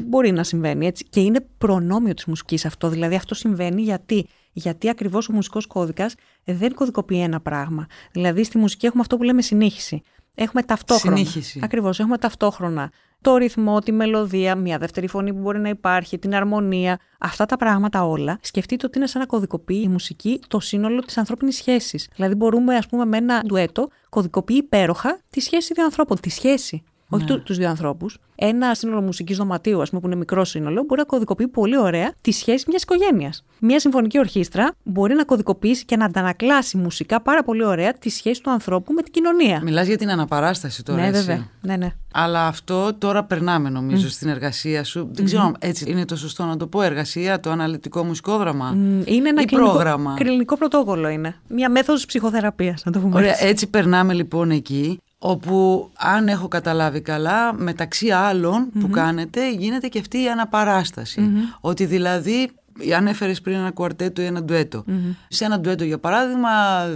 [0.05, 0.85] μπορεί να συμβαίνει.
[0.85, 1.05] Έτσι.
[1.09, 2.89] Και είναι προνόμιο της μουσικής αυτό.
[2.89, 4.27] Δηλαδή αυτό συμβαίνει γιατί.
[4.51, 7.85] Γιατί ακριβώς ο μουσικός κώδικας δεν κωδικοποιεί ένα πράγμα.
[8.11, 10.01] Δηλαδή στη μουσική έχουμε αυτό που λέμε συνήχηση.
[10.41, 11.17] Έχουμε ταυτόχρονα.
[11.17, 11.59] Συνήχηση.
[11.63, 11.99] Ακριβώς.
[11.99, 12.91] Έχουμε ταυτόχρονα
[13.21, 16.99] το ρυθμό, τη μελωδία, μια δεύτερη φωνή που μπορεί να υπάρχει, την αρμονία.
[17.19, 18.39] Αυτά τα πράγματα όλα.
[18.41, 22.09] Σκεφτείτε ότι είναι σαν να κωδικοποιεί η μουσική το σύνολο της ανθρώπινης σχέσης.
[22.15, 26.19] Δηλαδή, μπορούμε, ας πούμε, με ένα ντουέτο κωδικοποιεί υπέροχα τη σχέση δύο ανθρώπων.
[26.19, 26.83] Τη σχέση.
[27.09, 27.37] Όχι ναι.
[27.37, 28.17] του δύο ανθρώπους.
[28.35, 32.13] Ένα σύνολο μουσικής δωματίου, ας πούμε, που είναι μικρό σύνολο, μπορεί να κωδικοποιεί πολύ ωραία
[32.21, 33.43] τη σχέση μιας οικογένειας.
[33.59, 38.41] Μια συμφωνική ορχήστρα μπορεί να κωδικοποιήσει και να αντανακλάσει μουσικά πάρα πολύ ωραία τη σχέση
[38.41, 39.61] του ανθρώπου με την κοινωνία.
[39.63, 41.01] Μιλάς για την αναπαράσταση τώρα.
[41.01, 41.19] Ναι, έτσι.
[41.19, 41.47] βέβαια.
[41.61, 41.93] Ναι, ναι.
[42.13, 44.11] Αλλά αυτό τώρα περνάμε νομίζω mm.
[44.11, 45.09] στην εργασία σου.
[45.11, 46.81] Δεν ξέρω αν έτσι είναι το σωστό να το πω.
[46.81, 48.71] Εργασία, το αναλυτικό μουσικόδραμα.
[48.73, 51.35] Mm, είναι ένα ή κλινικό, πρόγραμμα; κλινικό πρωτόκολλο είναι.
[51.47, 53.45] Μια μέθοδος ψυχοθεραπείας, να το πούμε Ωραία, έτσι.
[53.45, 59.99] έτσι περνάμε λοιπόν εκεί όπου αν έχω καταλάβει καλά μεταξύ άλλων που κάνετε γίνεται και
[59.99, 61.31] αυτή η αναπαράσταση.
[61.59, 62.49] Ότι δηλαδή
[62.95, 64.83] αν έφερες πριν ένα κουαρτέτο ή ένα ντουέτο.
[65.27, 66.49] Σε ένα ντουέτο, για παράδειγμα,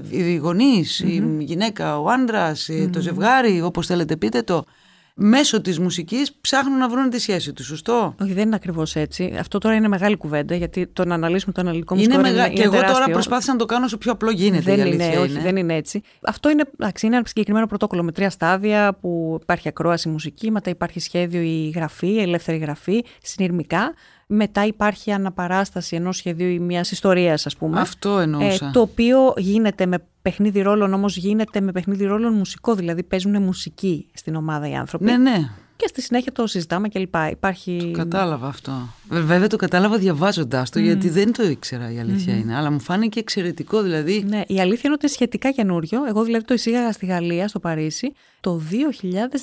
[0.09, 4.65] οι γονείς, η γυναίκα, ο άντρας, το ζευγάρι, όπως θέλετε πείτε το,
[5.13, 7.65] μέσω της μουσικής ψάχνουν να βρουν τη σχέση τους.
[7.65, 9.35] Σωστό; Όχι, δεν είναι ακριβώς έτσι.
[9.39, 12.45] Αυτό τώρα είναι μεγάλη κουβέντα, γιατί το να αναλύσουμε το αναλυτικό Είναι μουσικό μεγα...
[12.45, 13.13] είναι, Και εγώ τώρα τεράστιο.
[13.13, 14.61] προσπάθησα να το κάνω όσο πιο απλό γίνεται.
[14.61, 16.01] Δεν η είναι, αλήθεια όχι, δεν είναι έτσι.
[16.21, 20.69] Αυτό είναι, εντάξει, είναι ένα συγκεκριμένο πρωτόκολλο με τρία στάδια που υπάρχει ακρόαση μουσική, μετά
[20.69, 23.93] υπάρχει σχέδιο η γραφή, η ελεύθερη γραφή, συνειρμικά.
[24.35, 27.79] Μετά υπάρχει αναπαράσταση ενός σχεδίου ή μιας ιστορίας, ας πούμε.
[27.79, 28.65] Αυτό εννοούσα.
[28.65, 33.41] Ε, το οποίο γίνεται με παιχνίδι ρόλων, όμως γίνεται με παιχνίδι ρόλων μουσικό, δηλαδή παίζουν
[33.41, 35.05] μουσική στην ομάδα οι άνθρωποι.
[35.05, 35.49] Ναι, ναι.
[35.83, 37.15] Και στη συνέχεια το συζητάμε κλπ.
[37.31, 37.91] Υπάρχει...
[37.93, 38.71] Κατάλαβα αυτό.
[39.09, 42.55] Βε- Βέβαια το κατάλαβα διαβάζοντά το, γιατί δεν το ήξερα η αλήθεια είναι.
[42.55, 43.81] Αλλά μου φάνηκε εξαιρετικό.
[43.81, 44.23] Δηλαδή.
[44.27, 46.05] Ναι, η αλήθεια είναι ότι είναι σχετικά καινούριο.
[46.05, 48.61] Εγώ δηλαδή το εισήγαγα στη Γαλλία, στο Παρίσι, το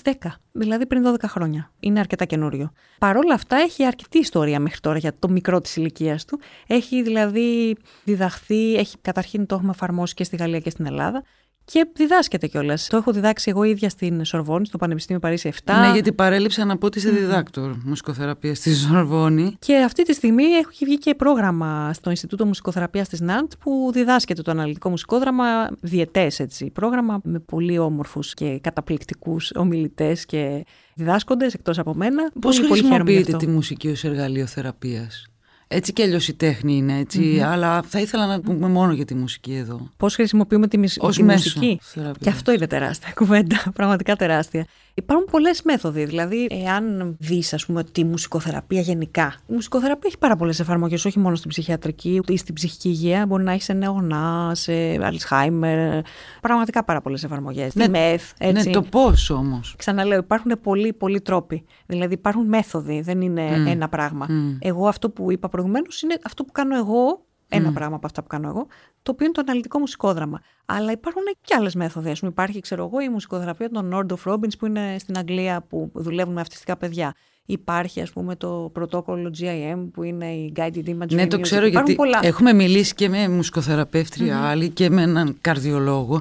[0.03, 0.13] 2010.
[0.53, 1.71] Δηλαδή πριν 12 χρόνια.
[1.81, 2.73] Είναι αρκετά καινούριο.
[2.99, 6.41] Παρ' όλα αυτά έχει αρκετή ιστορία μέχρι τώρα για το μικρό της ηλικίας του.
[6.67, 11.23] Έχει δηλαδή διδαχθεί, έχει καταρχήν το έχουμε εφαρμόσει και στη Γαλλία και στην Ελλάδα.
[11.73, 12.87] Και διδάσκεται κιόλας.
[12.87, 15.75] Το έχω διδάξει εγώ ίδια στην Σορβόνη, στο Πανεπιστήμιο Παρίσι 7.
[15.81, 19.57] Ναι, γιατί παρέλειψα να πω ότι είσαι διδάκτορ μουσικοθεραπείας στη Ζορβόνη.
[19.59, 24.43] Και αυτή τη στιγμή έχει βγει και πρόγραμμα στο Ινστιτούτο Μουσικοθεραπείας της ΝΑΝΤ που διδάσκεται
[24.43, 25.45] το αναλυτικό μουσικόδραμα
[25.81, 26.71] διετές έτσι.
[26.71, 32.31] Πρόγραμμα με πολύ όμορφους και καταπληκτικούς ομιλητές και διδάσκοντες εκτός από μένα.
[32.41, 33.47] Πώς Πολύ, πολύ χαίρομαι γι' χρησιμοποιείτε αυτό.
[33.47, 35.30] τη μουσική ως εργαλείο θεραπείας;
[35.73, 39.15] Έτσι κι αλλιώς η τέχνη είναι έτσι, αλλά θα ήθελα να πούμε μόνο για τη
[39.15, 39.89] μουσική εδώ.
[39.97, 41.79] Πώς χρησιμοποιούμε τη, μισ- Ως τη μέσο μουσική.
[41.83, 42.17] θεραπείας.
[42.21, 44.67] Και αυτό είναι τεράστια κουβέντα, πραγματικά τεράστια.
[44.95, 46.05] Υπάρχουν πολλές μέθοδοι.
[46.05, 49.35] Δηλαδή, εάν δεις, ας πούμε, τη μουσικοθεραπεία γενικά.
[49.47, 53.27] Η μουσικοθεραπεία έχει πάρα πολλές εφαρμογές, όχι μόνο στην ψυχιατρική, ούτε στην ψυχική υγεία.
[53.27, 56.01] Μπορεί να έχεις σε νεογνά, σε Alzheimer.
[56.41, 57.75] Πραγματικά πάρα πολλές εφαρμογές.
[57.75, 58.67] Ναι, Τη μεθ, έτσι.
[58.67, 59.75] Ναι, το πώς όμως.
[59.79, 61.65] Ξαναλέω, υπάρχουν πολλοί, πολλοί τρόποι.
[61.87, 64.27] Δηλαδή, υπάρχουν μέθοδοι, δεν είναι ένα πράγμα.
[64.59, 68.29] Εγώ αυτό που είπα προηγουμένως είναι αυτό που κάνω εγώ, ένα πράγμα από αυτά που
[68.29, 68.67] κάνω εγώ,
[69.03, 70.41] το οποίο είναι το αναλυτικό μουσικόδραμα.
[70.67, 72.11] Αλλά υπάρχουν και άλλες μέθοδοι.
[72.11, 75.61] Ας πούμε, υπάρχει, ξέρω εγώ, η μουσικοθεραπεία των Nord of Robbins που είναι στην Αγγλία
[75.69, 77.15] που δουλεύουν με αυτιστικά παιδιά.
[77.47, 81.41] Υπάρχει, ας πούμε, το πρωτόκολλο GIM που είναι η Guided Imagery Ναι, το Music.
[81.41, 82.19] ξέρω Υπάρχουν γιατί πολλά.
[82.23, 86.21] έχουμε μιλήσει και με μουσικοθεραπεύτρια άλλη και με έναν καρδιολόγο.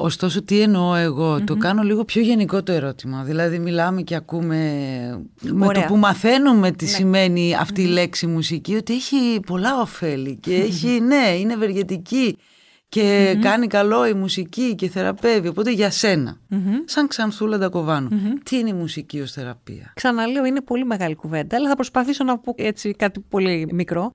[0.00, 3.22] Ωστόσο, τι εννοώ εγώ, το κάνω λίγο πιο γενικό το ερώτημα.
[3.22, 4.56] Δηλαδή, μιλάμε και ακούμε
[5.42, 5.86] με το Ωραία.
[5.86, 11.34] που μαθαίνουμε τι σημαίνει αυτή η λέξη μουσική, ότι έχει πολλά ωφέλη και έχει, ναι,
[11.38, 12.36] είναι ευεργετική
[12.88, 15.48] και κάνει καλό η μουσική και θεραπεύει.
[15.48, 16.40] Οπότε για σένα,
[16.84, 18.08] σαν Ξανθούλα Ντακοβάνου,
[18.42, 22.38] τι είναι η μουσική ως θεραπεία; Ξαναλέω, είναι πολύ μεγάλη κουβέντα, αλλά θα προσπαθήσω να
[22.38, 24.10] πω έτσι κάτι πολύ μικρό.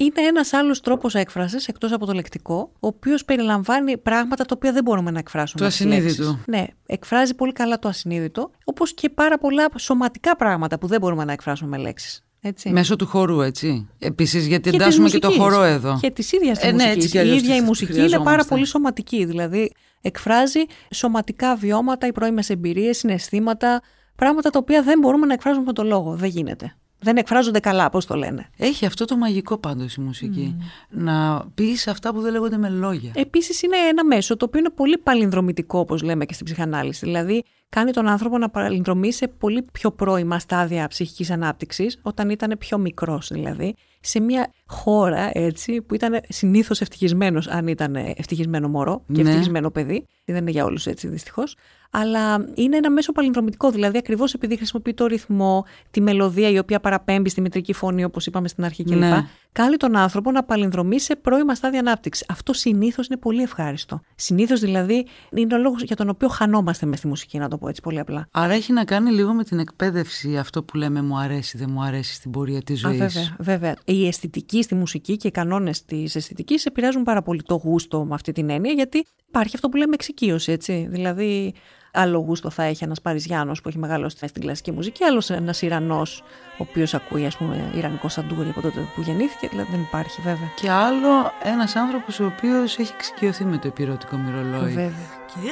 [0.00, 4.72] Είναι ένας άλλος τρόπος έκφρασης εκτός από το λεκτικό, ο οποίος περιλαμβάνει πράγματα τα οποία
[4.72, 5.58] δεν μπορούμε να εκφράσουμε.
[5.60, 6.22] Το με τις ασυνείδητο.
[6.24, 6.44] λέξεις.
[6.46, 11.24] Ναι, εκφράζει πολύ καλά το ασυνείδητο, όπως και πάρα πολλά σωματικά πράγματα που δεν μπορούμε
[11.24, 12.22] να εκφράσουμε με λέξεις.
[12.40, 12.70] Έτσι.
[12.70, 13.88] Μέσω του χορού, έτσι.
[13.98, 15.48] Επίσης, γιατί Και της εντάσσουμε και το μουσικής.
[15.48, 15.98] χορό εδώ.
[16.00, 17.10] Και της ίδιας της Ε, ναι, έτσι μουσικής.
[17.10, 18.48] κι η αλλιώς ίδια η τη μουσική είναι πάρα χρειαζόμαστε.
[18.54, 19.24] πολύ σωματική.
[19.24, 20.60] Δηλαδή, εκφράζει
[20.94, 23.82] σωματικά βιώματα, οι πρώιμες εμπειρίες, συναισθήματα,
[24.16, 26.14] πράγματα τα οποία δεν μπορούμε να εκφράζουμε με τον λόγο.
[26.16, 26.76] Δεν γίνεται.
[27.00, 28.48] Δεν εκφράζονται καλά, πώς το λένε.
[28.56, 30.56] Έχει αυτό το μαγικό πάντως η μουσική.
[30.90, 33.12] Να πεις αυτά που δεν λέγονται με λόγια.
[33.14, 37.04] Επίσης, είναι ένα μέσο το οποίο είναι πολύ παλινδρομητικό, όπως λέμε και στην ψυχανάλυση.
[37.06, 42.54] Δηλαδή, κάνει τον άνθρωπο να παλινδρομεί σε πολύ πιο πρώιμα στάδια ψυχικής ανάπτυξης, όταν ήταν
[42.58, 49.04] πιο μικρός δηλαδή, σε μια χώρα έτσι, που ήταν συνήθως ευτυχισμένος, αν ήταν ευτυχισμένο μωρό
[49.12, 49.28] και Ναι.
[49.28, 50.06] ευτυχισμένο παιδί.
[50.32, 51.56] Δεν είναι για όλους έτσι, δυστυχώς.
[51.90, 56.80] Αλλά είναι ένα μέσο παλινδρομητικό, δηλαδή ακριβώς επειδή χρησιμοποιεί το ρυθμό, τη μελωδία η οποία
[56.80, 58.98] παραπέμπει στη μετρική φωνή, όπως είπαμε στην αρχή κλπ.
[58.98, 59.26] Ναι.
[59.52, 62.26] Κάνει τον άνθρωπο να παλινδρομεί σε πρώιμα στάδια ανάπτυξης.
[62.28, 64.00] Αυτό συνήθως είναι πολύ ευχάριστο.
[64.14, 67.68] Συνήθως δηλαδή είναι ο λόγος για τον οποίο χανόμαστε μες στη μουσική, να το πω
[67.68, 68.28] έτσι πολύ απλά.
[68.30, 71.82] Άρα έχει να κάνει λίγο με την εκπαίδευση αυτό που λέμε μου αρέσει, δεν μου
[71.82, 72.98] αρέσει στην πορεία της Α, ζωής.
[72.98, 73.76] βέβαια, βέβαια.
[73.84, 78.14] Η αισθητική στη μουσική και οι κανόνες της αισθητικής επηρεάζουν πάρα πολύ το γούστο με
[78.14, 80.86] αυτή την έννοια, γιατί υπάρχει αυτό που λέμε εξοικείωση, έτσι.
[80.90, 81.54] Δηλαδή,
[81.92, 86.22] άλλο γούστο θα έχει ένας Παριζιάνο που έχει μεγαλώσει στην κλασική μουσική, άλλος ένας Ιρανός,
[86.52, 89.48] ο οποίος ακούει, ας πούμε, Ιρανικό σαντούρι από τότε που γεννήθηκε.
[89.48, 90.48] Δηλαδή, δεν υπάρχει, βέβαια.
[90.60, 94.72] Και άλλο ένας άνθρωπος ο οποίος έχει εξοικειωθεί με το επιρροτικό μυρολόι.
[94.72, 94.92] Βέβαια.
[95.26, 95.50] Και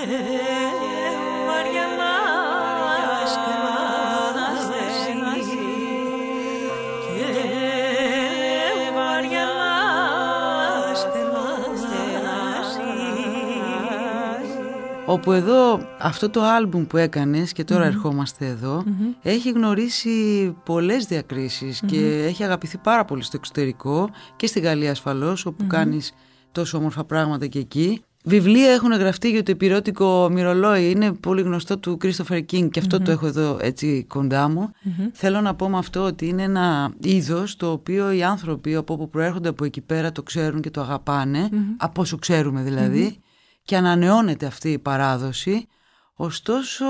[15.09, 18.85] Όπου εδώ αυτό το άλμπουμ που έκανες και τώρα ερχόμαστε εδώ
[19.23, 25.47] έχει γνωρίσει πολλές διακρίσεις και έχει αγαπηθεί πάρα πολύ στο εξωτερικό και στη Γαλλία ασφαλώς
[25.47, 26.13] όπου κάνεις
[26.53, 28.01] τόσο όμορφα πράγματα και εκεί.
[28.25, 30.91] Βιβλία έχουν γραφτεί για το επιρώτικο μυρολόι.
[30.91, 34.71] Είναι πολύ γνωστό του Christopher King και αυτό το έχω εδώ έτσι κοντά μου.
[35.13, 39.09] Θέλω να πω με αυτό ότι είναι ένα είδος το οποίο οι άνθρωποι από όπου
[39.09, 43.21] προέρχονται από εκεί πέρα το ξέρουν και το αγαπάνε, από όσο ξέρουμε δηλαδή,
[43.67, 45.67] και ανανεώνεται αυτή η παράδοση.
[46.15, 46.85] Ωστόσο,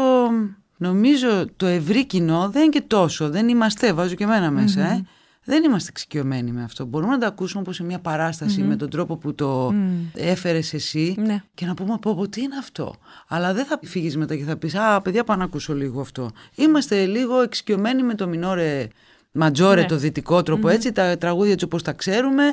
[0.77, 3.31] νομίζω το ευρύ κοινό δεν είναι και τόσο.
[3.31, 5.05] Δεν είμαστε, βάζω και εμένα μέσα, ε
[5.49, 6.85] δεν είμαστε εξοικειωμένοι με αυτό.
[6.85, 9.75] Μπορούμε να το ακούσουμε όπως σε μια παρασταση με τον τρόπο που το mm.
[10.15, 11.43] έφερες εσύ Ναι.
[11.55, 12.95] και να πούμε από, από τι είναι αυτό;
[13.29, 16.31] Αλλά δεν θα φύγεις μετά και θα πεις «Α, παιδιά, πάω να ακούσω λίγο αυτό».
[16.55, 18.89] Είμαστε λίγο εξοικειωμένοι με το μινόρε
[19.33, 19.87] ματζόρε, Ναι.
[19.87, 22.53] το δυτικό τρόπο, έτσι, τα τραγούδια έτσι όπως τα ξέρουμε,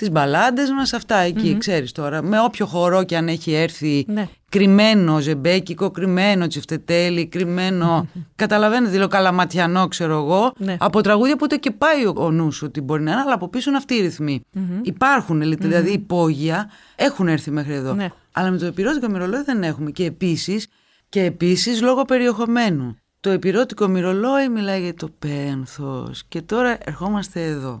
[0.00, 2.22] τις μπαλάντες μας, αυτά εκεί, ξέρεις τώρα.
[2.22, 4.28] Με όποιο χορό και αν έχει έρθει Ναι.
[4.48, 8.08] κρυμμένο ζεμπέκικο, κρυμμένο τσιφτετέλι, κρυμμένο.
[8.36, 10.52] Καταλαβαίνετε, λέω καλαματιανό, ξέρω εγώ.
[10.56, 10.76] Ναι.
[10.78, 13.48] Από τραγούδια που ούτε και πάει ο, ο νους ότι μπορεί να είναι, αλλά από
[13.48, 14.40] πίσω είναι αυτοί οι ρυθμοί.
[14.82, 17.94] Υπάρχουν, δηλαδή υπόγεια έχουν έρθει μέχρι εδώ.
[17.94, 18.08] Ναι.
[18.32, 19.90] Αλλά με το επιρώτικο μυρολόι δεν έχουμε.
[19.90, 20.66] Και επίσης,
[21.08, 22.96] και επίσης λόγω περιεχομένου.
[23.20, 27.80] Το επιρώτικο μυρολόι μιλάει για το πένθος και τώρα ερχόμαστε εδώ.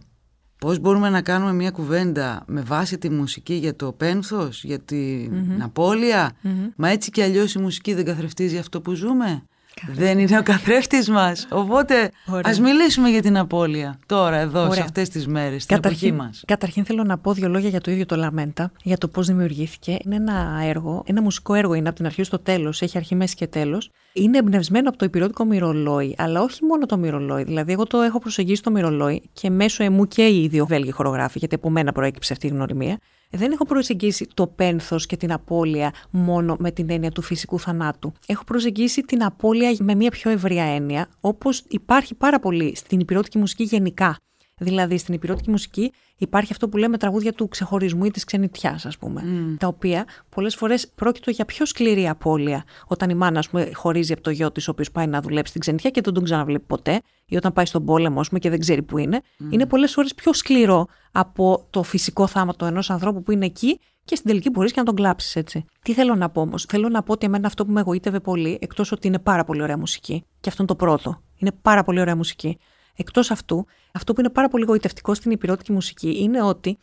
[0.60, 5.62] Πώς μπορούμε να κάνουμε μια κουβέντα με βάση τη μουσική για το πένθος, για την
[5.62, 6.32] απώλεια;
[6.76, 9.42] Μα έτσι κι αλλιώς η μουσική δεν καθρεφτίζει αυτό που ζούμε;
[9.88, 11.46] Δεν είναι ο καθρέφτης μας.
[11.50, 12.42] Οπότε Ωραία.
[12.44, 14.82] ας μιλήσουμε για την απώλεια τώρα, εδώ, σε Ωραία.
[14.84, 16.42] αυτές τις μέρες, στην εποχή μας.
[16.46, 19.96] καταρχήν θέλω να πω δύο λόγια για το ίδιο το Λαμέντα, για το πώς δημιουργήθηκε.
[20.04, 23.34] Είναι ένα έργο, ένα μουσικό έργο είναι από την αρχή στο τέλος, έχει αρχή, μέση
[23.34, 23.90] και τέλος.
[24.12, 27.44] Είναι εμπνευσμένο από το υπηρώτικο μυρολόι, αλλά όχι μόνο το μυρολόι.
[27.44, 31.38] Δηλαδή, εγώ το έχω προσεγγίσει το μυρολόι και μέσω εμού και οι δύο Βέλγοι χορογράφοι,
[31.38, 32.98] γιατί από μένα προέκυψε αυτή η γνωριμία.
[33.32, 38.12] Δεν έχω προσεγγίσει το πένθος και την απώλεια μόνο με την έννοια του φυσικού θανάτου.
[38.26, 43.38] Έχω προσεγγίσει την απώλεια με μια πιο ευρία έννοια, όπως υπάρχει πάρα πολύ στην υπηρώτικη
[43.38, 44.16] μουσική γενικά.
[44.62, 48.98] Δηλαδή, στην υπηρώτικη μουσική υπάρχει αυτό που λέμε τραγούδια του ξεχωρισμού ή της ξενιτιάς, ας
[48.98, 49.22] πούμε.
[49.58, 52.64] Τα οποία πολλές φορές πρόκειται για πιο σκληρή απώλεια.
[52.86, 55.48] Όταν η μάνα, ας πούμε, χωρίζει από το γιο της, ο οποίος πάει να δουλέψει
[55.48, 58.50] στην ξενιτιά και δεν τον ξαναβλέπει ποτέ, ή όταν πάει στον πόλεμο, ας πούμε, και
[58.50, 59.20] δεν ξέρει που είναι.
[59.50, 64.14] Είναι πολλές φορές πιο σκληρό από το φυσικό θάνατο ενός ανθρώπου που είναι εκεί και
[64.14, 65.64] στην τελική μπορείς και να τον κλάψεις, έτσι.
[65.82, 68.58] Τι θέλω να πω όμως; Θέλω να πω ότι εμένα αυτό που με εγωίτευε πολύ,
[68.60, 71.22] εκτός ότι είναι πάρα πολύ ωραία μουσική, και αυτό είναι το πρώτο.
[71.36, 72.58] Είναι πάρα πολύ ωραία μουσική.
[73.00, 76.78] Εκτός αυτού, αυτό που είναι πάρα πολύ γοητευτικό στην υπηρώτικη μουσική είναι ότι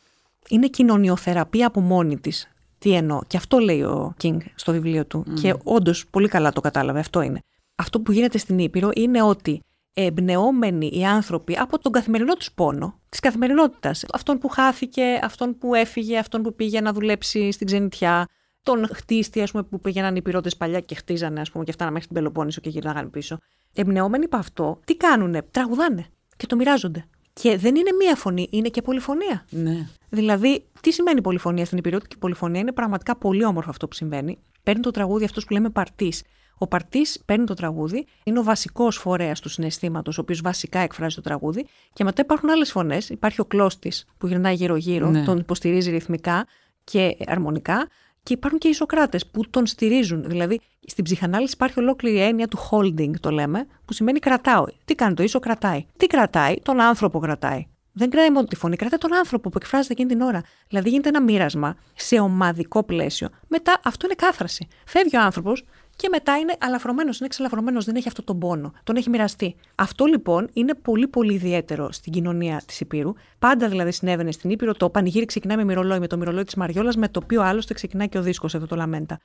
[0.49, 2.47] είναι κοινωνιοθεραπεία από μόνη της.
[2.77, 5.25] Τι εννοώ; Και αυτό λέει ο King στο βιβλίο του.
[5.41, 6.99] Και όντως πολύ καλά το κατάλαβε.
[6.99, 7.39] Αυτό είναι.
[7.75, 9.61] Αυτό που γίνεται στην Ήπειρο είναι ότι
[9.93, 15.75] εμπνεόμενοι οι άνθρωποι από τον καθημερινό τους πόνο, της καθημερινότητας, αυτόν που χάθηκε, αυτόν που
[15.75, 18.27] έφυγε, αυτόν που πήγε να δουλέψει στην ξενιτιά,
[18.67, 21.93] τον χτίστη, ας πούμε, που πήγαιναν οι πυρότες παλιά και χτίζανε, ας πούμε, και φτάνανε
[21.93, 23.37] μέχρι την Πελοπόννησο και γυρνάγανε πίσω.
[23.73, 26.05] Εμπνεόμενοι από αυτό, τι κάνουνε, τραγουδάνε
[26.37, 27.05] και το μοιράζονται.
[27.33, 29.45] Και δεν είναι μία φωνή, είναι και πολυφωνία.
[29.49, 29.87] Ναι.
[30.09, 34.37] Δηλαδή, τι σημαίνει πολυφωνία στην υπηρετική πολυφωνία, είναι πραγματικά πολύ όμορφο αυτό που συμβαίνει.
[34.63, 36.23] Παίρνει το τραγούδι αυτός που λέμε παρτής.
[36.57, 41.15] Ο παρτής παίρνει το τραγούδι, είναι ο βασικός φορέας του συναισθήματος, ο οποίος βασικά εκφράζει
[41.15, 41.65] το τραγούδι.
[41.93, 43.09] Και μετά υπάρχουν άλλες φωνές.
[43.09, 45.23] Υπάρχει ο κλώστης που γυρνάει γύρω-γύρω, Ναι.
[45.23, 46.47] τον υποστηρίζει ρυθμικά
[46.83, 47.87] και αρμονικά.
[48.27, 50.23] Και υπάρχουν και οι Σοκράτε που τον στηρίζουν.
[50.23, 54.65] Δηλαδή, στην ψυχανάλυση υπάρχει ολόκληρη έννοια του holding, το λέμε, που σημαίνει κρατάω.
[54.85, 55.85] Τι κάνει το ίσο, κρατάει.
[55.97, 57.67] Τι κρατάει, τον άνθρωπο κρατάει.
[57.91, 60.41] Δεν κρατάει μόνο τη φωνή, κρατάει τον άνθρωπο που εκφράζεται εκείνη την ώρα.
[60.67, 63.29] Δηλαδή γίνεται ένα μοίρασμα σε ομαδικό πλαίσιο.
[63.47, 64.67] Μετά αυτό είναι κάθραση.
[64.85, 65.63] Φεύγει ο άνθρωπος
[65.97, 68.73] και μετά είναι αλαφρωμένος, είναι εξαλαφρωμένος, δεν έχει αυτό τον πόνο.
[68.83, 69.55] Τον έχει μοιραστεί.
[69.75, 73.13] Αυτό λοιπόν είναι πολύ πολύ ιδιαίτερο στην κοινωνία της Υπήρου.
[73.39, 74.73] Πάντα δηλαδή συνέβαινε στην Ήπειρο.
[74.73, 78.09] Το πανηγύρι ξεκινάει με μυρολόι, με το μυρολόι της Μαριόλας, με το οποίο άλλωστε ξεκινάει
[78.09, 79.19] και ο δίσκος εδώ το Λαμέντα.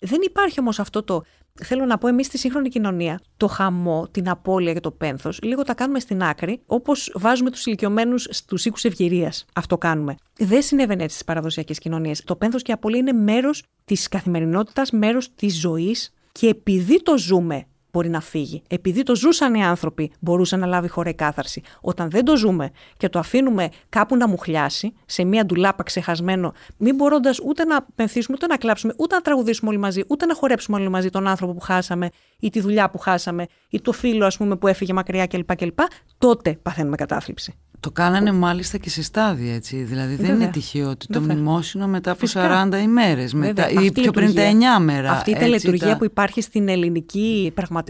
[0.00, 1.22] Δεν υπάρχει όμως αυτό το.
[1.62, 5.62] Θέλω να πω, εμείς στη σύγχρονη κοινωνία, το χαμό, την απώλεια και το πένθος, λίγο
[5.62, 9.44] τα κάνουμε στην άκρη, όπως βάζουμε τους ηλικιωμένους στους οίκους ευγυρίας.
[9.54, 10.14] Αυτό κάνουμε.
[10.38, 12.24] Δεν συνέβαινε έτσι στις παραδοσιακές κοινωνίες.
[12.24, 17.18] Το πένθος και η απώλεια είναι μέρος της καθημερινότητας, μέρος της ζωής και επειδή το
[17.18, 17.66] ζούμε,
[17.98, 18.62] μπορεί να φύγει.
[18.68, 21.62] Επειδή το ζούσαν οι άνθρωποι, μπορούσε να λάβει χώρα η κάθαρση.
[21.80, 26.94] Όταν δεν το ζούμε και το αφήνουμε κάπου να μουχλιάσει, σε μία ντουλάπα ξεχασμένο, μην
[26.94, 30.76] μπορώντας ούτε να πενθήσουμε, ούτε να κλάψουμε, ούτε να τραγουδήσουμε όλοι μαζί, ούτε να χορέψουμε
[30.78, 32.08] όλοι μαζί τον άνθρωπο που χάσαμε,
[32.40, 35.56] ή τη δουλειά που χάσαμε, ή το φίλο, ας πούμε, που έφυγε μακριά κλπ.
[35.56, 35.78] κλπ
[36.18, 37.54] τότε παθαίνουμε κατάθλιψη.
[37.80, 39.76] Το κάνανε μάλιστα και σε στάδια, έτσι.
[39.76, 40.42] Δηλαδή δεν Βέβαια.
[40.42, 41.34] είναι τυχαίο ότι το Βέβαια.
[41.36, 42.68] μνημόσυνο μετά από Φυσικά.
[42.70, 43.70] 40 ημέρες, μετά, Βέβαια.
[43.82, 45.10] ή Αυτή η πιο πριν τα λειτουργία- 9 μέρα.
[45.10, 47.87] Αυτή η έτσι, τελετουργία τα- που υπάρχει στην ελληνική πραγματικότητα,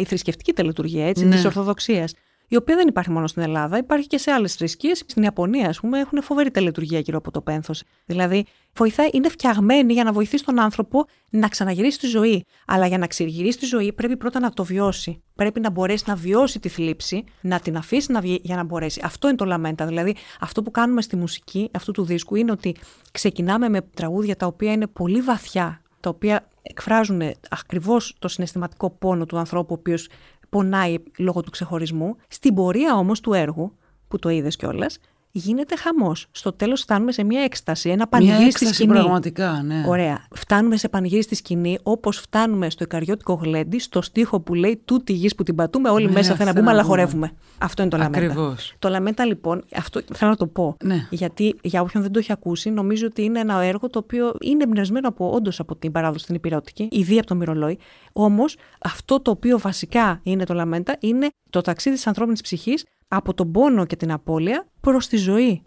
[0.00, 1.34] η θρησκευτική τελετουργία, έτσι, Ναι.
[1.34, 2.12] της Ορθοδοξίας,
[2.48, 4.98] η οποία δεν υπάρχει μόνο στην Ελλάδα, υπάρχει και σε άλλες θρησκείες.
[5.06, 7.82] Στην Ιαπωνία, ας πούμε, έχουν φοβερή τελετουργία γύρω από το πένθος.
[8.06, 12.44] Δηλαδή, βοηθάει, είναι φτιαγμένη για να βοηθήσει τον άνθρωπο να ξαναγυρίσει τη ζωή.
[12.66, 15.22] Αλλά για να ξεγυρίσει τη ζωή, πρέπει πρώτα να το βιώσει.
[15.34, 19.00] Πρέπει να μπορέσει να βιώσει τη θλίψη, να την αφήσει να βγει για να μπορέσει.
[19.04, 19.86] Αυτό είναι το λαμέντα.
[19.86, 22.76] Δηλαδή, αυτό που κάνουμε στη μουσική αυτού του δίσκου είναι ότι
[23.12, 29.26] ξεκινάμε με τραγούδια τα οποία είναι πολύ βαθιά, τα οποία εκφράζουν ακριβώς το συναισθηματικό πόνο
[29.26, 30.08] του ανθρώπου, ο οποίος
[30.48, 32.16] πονάει λόγω του ξεχωρισμού.
[32.28, 33.76] Στην πορεία όμως του έργου,
[34.08, 34.98] που το είδες κιόλας,
[35.38, 36.26] γίνεται χαμός.
[36.30, 38.92] Στο τέλος φτάνουμε σε μια έκσταση, ένα πανηγύρι στη σκηνή.
[38.92, 39.84] πραγματικά, ναι.
[39.88, 40.26] Ωραία.
[40.34, 45.12] Φτάνουμε σε πανηγύρι στη σκηνή, όπως φτάνουμε στο Ικαριώτικο γλέντι, στο στίχο που λέει Τούτη
[45.12, 47.32] γης που την πατούμε, όλοι ναι, μέσα θέλουν να μπούμε, αλλά χορεύουμε.
[47.58, 48.18] Αυτό είναι το λαμέντα.
[48.18, 48.74] Ακριβώς.
[48.78, 50.76] Το λαμέντα, λοιπόν, αυτό θέλω να το πω.
[50.84, 51.06] Ναι.
[51.10, 54.62] Γιατί για όποιον δεν το έχει ακούσει, νομίζω ότι είναι ένα έργο το οποίο είναι
[54.62, 57.78] εμπνευσμένο από, όντως από την παράδοση στην Υπηρεωτική, ήδη από το Μυρολόι.
[58.12, 63.34] Όμως, αυτό το οποίο βασικά είναι το λαμέντα είναι το ταξίδι της ανθρώπινης ψυχής από
[63.34, 65.62] τον πόνο και την απώλεια προς τη ζωή.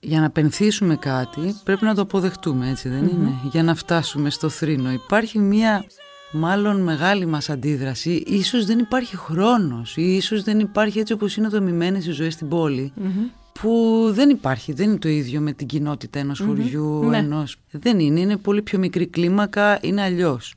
[0.00, 4.48] Για να πενθήσουμε κάτι πρέπει να το αποδεχτούμε έτσι δεν είναι; Για να φτάσουμε στο
[4.48, 5.84] θρήνο Υπάρχει μια
[6.34, 11.48] μάλλον μεγάλη μας αντίδραση, ίσως δεν υπάρχει χρόνος ή ίσως δεν υπάρχει έτσι όπως είναι
[11.48, 12.92] δομημένες οι ζωές στην πόλη
[13.60, 17.18] που δεν υπάρχει, δεν είναι το ίδιο με την κοινότητα ενός χωριού, ναι.
[17.18, 17.56] ενός...
[17.70, 20.54] δεν είναι, είναι πολύ πιο μικρή κλίμακα, είναι αλλιώς.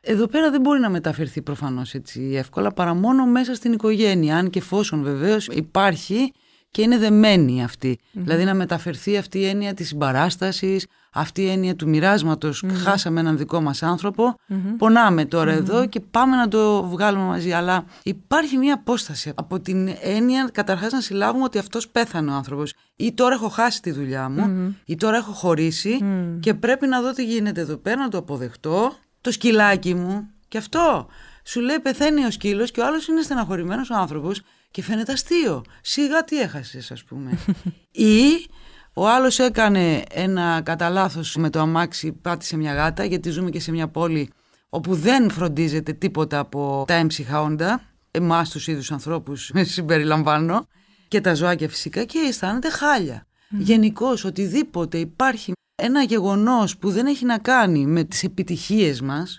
[0.00, 4.50] Εδώ πέρα δεν μπορεί να μεταφερθεί προφανώς έτσι εύκολα παρά μόνο μέσα στην οικογένεια, αν
[4.50, 6.32] και εφόσον βεβαίως υπάρχει
[6.70, 7.64] και είναι δεμένη
[8.12, 12.64] Δηλαδή να μεταφερθεί αυτή η έννοια της συμπαράστασης, αυτή η έννοια του μοιράσματος.
[12.72, 14.34] Χάσαμε έναν δικό μας άνθρωπο,
[14.78, 17.52] πονάμε εδώ και πάμε να το βγάλουμε μαζί.
[17.52, 22.74] Αλλά υπάρχει μια απόσταση από την έννοια καταρχάς να συλλάβουμε ότι αυτός πέθανε ο άνθρωπος.
[22.96, 25.98] Ή τώρα έχω χάσει τη δουλειά μου, ή τώρα έχω χωρίσει
[26.40, 28.92] και πρέπει να δω τι γίνεται εδώ πέρα, να το αποδεχτώ.
[29.20, 31.06] Το σκυλάκι μου και αυτό.
[31.44, 35.64] Σου λέει πεθαίνει ο σκύλος και ο άλλος είναι στεναχωρημένος ο άνθρωπος και φαίνεται αστείο.
[35.80, 37.38] Σιγά τι έχασες ας πούμε.
[37.90, 38.46] Ή
[38.94, 43.70] ο άλλος έκανε ένα κατά με το αμάξι, πάτησε μια γάτα γιατί ζούμε και σε
[43.70, 44.30] μια πόλη
[44.68, 47.80] όπου δεν φροντίζεται τίποτα από τα έμψυχα όντα,
[48.10, 50.66] εμάς τους ίδιους ανθρώπους με συμπεριλαμβάνω
[51.08, 53.26] και τα ζωάκια φυσικά και αισθάνεται χάλια.
[53.26, 53.56] Mm.
[53.58, 59.38] Γενικώς οτιδήποτε υπάρχει ένα γεγονός που δεν έχει να κάνει με τις επιτυχίες μας,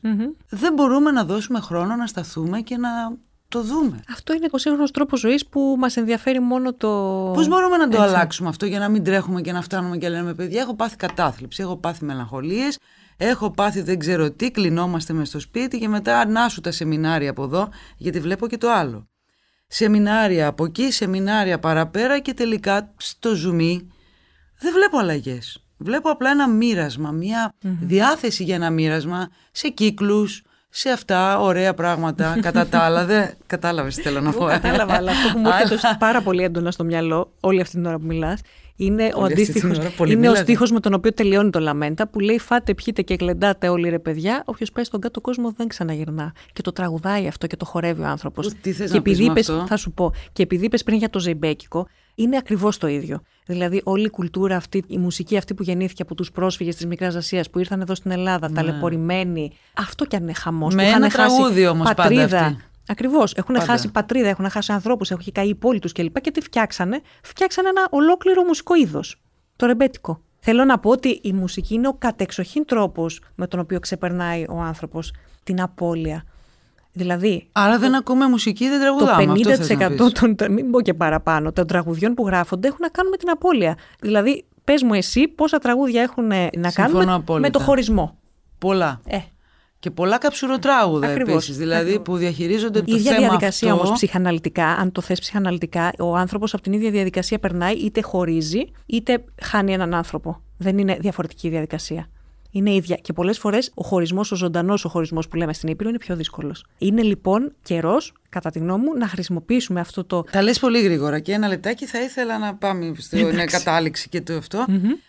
[0.49, 2.89] δεν μπορούμε να δώσουμε χρόνο να σταθούμε και να
[3.55, 3.99] το δούμε.
[4.09, 6.89] Αυτό είναι ο σύγχρονος τρόπος ζωής που μας ενδιαφέρει μόνο το.
[7.33, 10.33] Πώς μπορούμε να το αλλάξουμε αυτό για να μην τρέχουμε και να φτάνουμε και λέμε
[10.33, 12.79] παιδιά, έχω πάθει κατάθλιψη, έχω πάθει μελαγχολίες,
[13.17, 17.29] έχω πάθει δεν ξέρω τι, κλεινόμαστε μες στο σπίτι και μετά να σου τα σεμινάρια
[17.29, 19.07] από εδώ, γιατί βλέπω και το άλλο.
[19.67, 23.91] Σεμινάρια από εκεί, σεμινάρια παραπέρα και τελικά στο ζουμί
[24.59, 25.59] δεν βλέπω αλλαγές.
[25.77, 30.43] Βλέπω απλά ένα μοίρασμα, μια διάθεση για ένα μοίρασμα σε κύκλους,
[30.77, 32.37] σε αυτά ωραία πράγματα.
[32.41, 34.49] Κατά τα άλλα, δεν κατάλαβες τι θέλω να πω.
[34.49, 34.51] Ε.
[34.51, 37.97] Κατάλαβα, αλλά αυτό που μου έρχεται πάρα πολύ έντονα στο μυαλό όλη αυτή την ώρα
[37.97, 38.39] που μιλάς,
[38.75, 39.67] είναι ο αντίστοιχο.
[40.07, 43.69] Είναι ο στίχος με τον οποίο τελειώνει το Λαμέντα που λέει Φάτε, πιείτε και γλεντάτε
[43.69, 44.43] όλοι ρε παιδιά.
[44.45, 46.33] Όποιος πάει στον κάτω κόσμο δεν ξαναγυρνά.
[46.53, 48.53] Και το τραγουδάει αυτό και το χορεύει ο άνθρωπος.
[48.61, 50.13] Τι θες να πεις αυτό; Θα σου πω.
[50.33, 53.21] Και επειδή είπες πριν για το Ζεϊμπέκικο, είναι ακριβώς το ίδιο.
[53.45, 57.15] Δηλαδή, όλη η κουλτούρα αυτή, η μουσική αυτή που γεννήθηκε από τους πρόσφυγες της Μικράς
[57.15, 58.55] Ασίας που ήρθαν εδώ στην Ελλάδα, ναι.
[58.55, 59.51] ταλαιπωρημένοι.
[59.77, 60.75] Αυτό κι αν είναι χαμός.
[60.75, 62.57] Με ένα τραγούδι όμως πάντα.
[62.87, 63.33] Ακριβώς.
[63.33, 66.21] Έχουν χάσει πατρίδα, έχουν χάσει ανθρώπους, έχουν καεί η πόλη τους κλπ.
[66.21, 69.21] Και τι φτιάξανε; Φτιάξανε ένα ολόκληρο μουσικό είδος.
[69.55, 70.21] Το ρεμπέτικο.
[70.39, 74.59] Θέλω να πω ότι η μουσική είναι ο κατεξοχήν τρόπος με τον οποίο ξεπερνάει ο
[74.59, 76.23] άνθρωπος την απώλεια.
[76.97, 77.47] Δηλαδή.
[77.51, 79.25] Άρα δεν ακούμε μουσική, δεν τραγουδάμε.
[79.25, 79.49] Το
[80.09, 80.53] 50% των.
[80.53, 81.51] Μην πω και παραπάνω.
[81.51, 83.77] Των τραγουδιών που γράφονται έχουν να κάνουν με την απώλεια.
[83.99, 86.27] Δηλαδή, πες μου εσύ πόσα τραγούδια έχουν
[86.57, 88.17] να κάνουν με, το χωρισμό.
[88.57, 89.01] Πολλά.
[89.07, 89.17] Ε.
[89.79, 91.57] Και πολλά καψουροτράγουδα επίσης.
[91.57, 92.97] Δηλαδή που διαχειρίζονται το θέμα.
[92.97, 97.39] Η ίδια διαδικασία όμως ψυχαναλυτικά, αν το θες ψυχαναλυτικά, ο άνθρωπος από την ίδια διαδικασία
[97.39, 100.41] περνάει είτε χωρίζει είτε χάνει έναν άνθρωπο.
[100.57, 102.09] Δεν είναι διαφορετική διαδικασία
[102.55, 102.95] είναι ίδια.
[102.95, 106.15] Και πολλές φορές ο χωρισμός, ο ζωντανός ο χωρισμός που λέμε στην Ήπειρο είναι πιο
[106.15, 106.65] δύσκολος.
[106.77, 110.23] Είναι λοιπόν καιρός, κατά τη γνώμη μου, να χρησιμοποιήσουμε αυτό το.
[110.31, 114.33] Τα λες πολύ γρήγορα και ένα λεπτάκι θα ήθελα να πάμε στην κατάληξη και το
[114.33, 114.65] αυτό.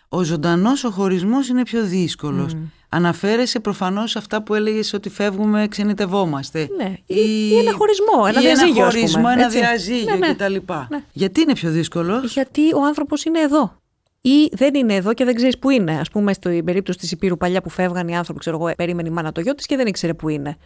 [0.08, 2.52] Ο ζωντανός ο χωρισμός είναι πιο δύσκολος.
[2.54, 2.58] Mm.
[2.88, 6.68] Αναφέρεσαι προφανώς σε αυτά που έλεγες ότι φεύγουμε, ξενιτευόμαστε.
[6.76, 6.94] Ναι.
[7.06, 8.82] Ή, ή ένα χωρισμό, ένα ή διαζύγιο.
[8.82, 10.34] Ένα χωρισμό, ένα διαζύγιο ναι, ναι.
[10.34, 10.54] κτλ.
[10.88, 11.02] Ναι.
[11.12, 13.80] Γιατί είναι πιο δύσκολος; Γιατί ο άνθρωπος είναι εδώ
[14.28, 15.92] ή δεν είναι εδώ και δεν ξέρεις που είναι.
[15.92, 19.10] Α πούμε, στην περίπτωση της Υπήρου παλιά που φεύγαν οι άνθρωποι, ξέρω εγώ, περίμενε η
[19.10, 20.56] μάνα το γιο της και δεν ήξερε που είναι.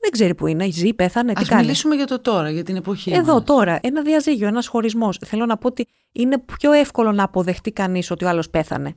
[0.00, 1.60] Δεν ξέρει που είναι, ζει, πέθανε, τι Ας κάνει.
[1.60, 3.44] μιλήσουμε για το τώρα, για την εποχή Εδώ μας.
[3.44, 5.18] τώρα, ένα διαζύγιο, ένας χωρισμός.
[5.24, 8.94] Θέλω να πω ότι είναι πιο εύκολο να αποδεχτεί κανείς ότι ο άλλος πέθανε.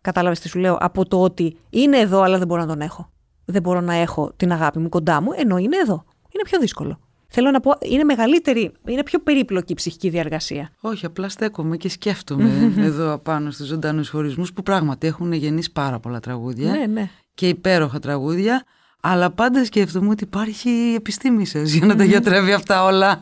[0.00, 3.10] Κατάλαβες τι σου λέω, από το ότι είναι εδώ, αλλά δεν μπορώ να τον έχω.
[3.44, 6.04] Δεν μπορώ να έχω την αγάπη μου κοντά μου, ενώ είναι εδώ.
[6.34, 7.00] Είναι πιο δύσκολο.
[7.28, 10.70] Θέλω να πω, είναι μεγαλύτερη, είναι πιο περίπλοκη η ψυχική διαργασία.
[10.80, 15.98] Όχι, απλά στέκομαι και σκέφτομαι εδώ απάνω στους ζωντανούς χωρισμούς που πράγματι έχουν γεννήσει πάρα
[15.98, 17.10] πολλά τραγούδια Ναι, ναι.
[17.34, 18.64] και υπέροχα τραγούδια
[19.08, 23.20] αλλά πάντα σκέφτομαι ότι υπάρχει η επιστήμη σας για να τα γιατρεύει αυτά όλα.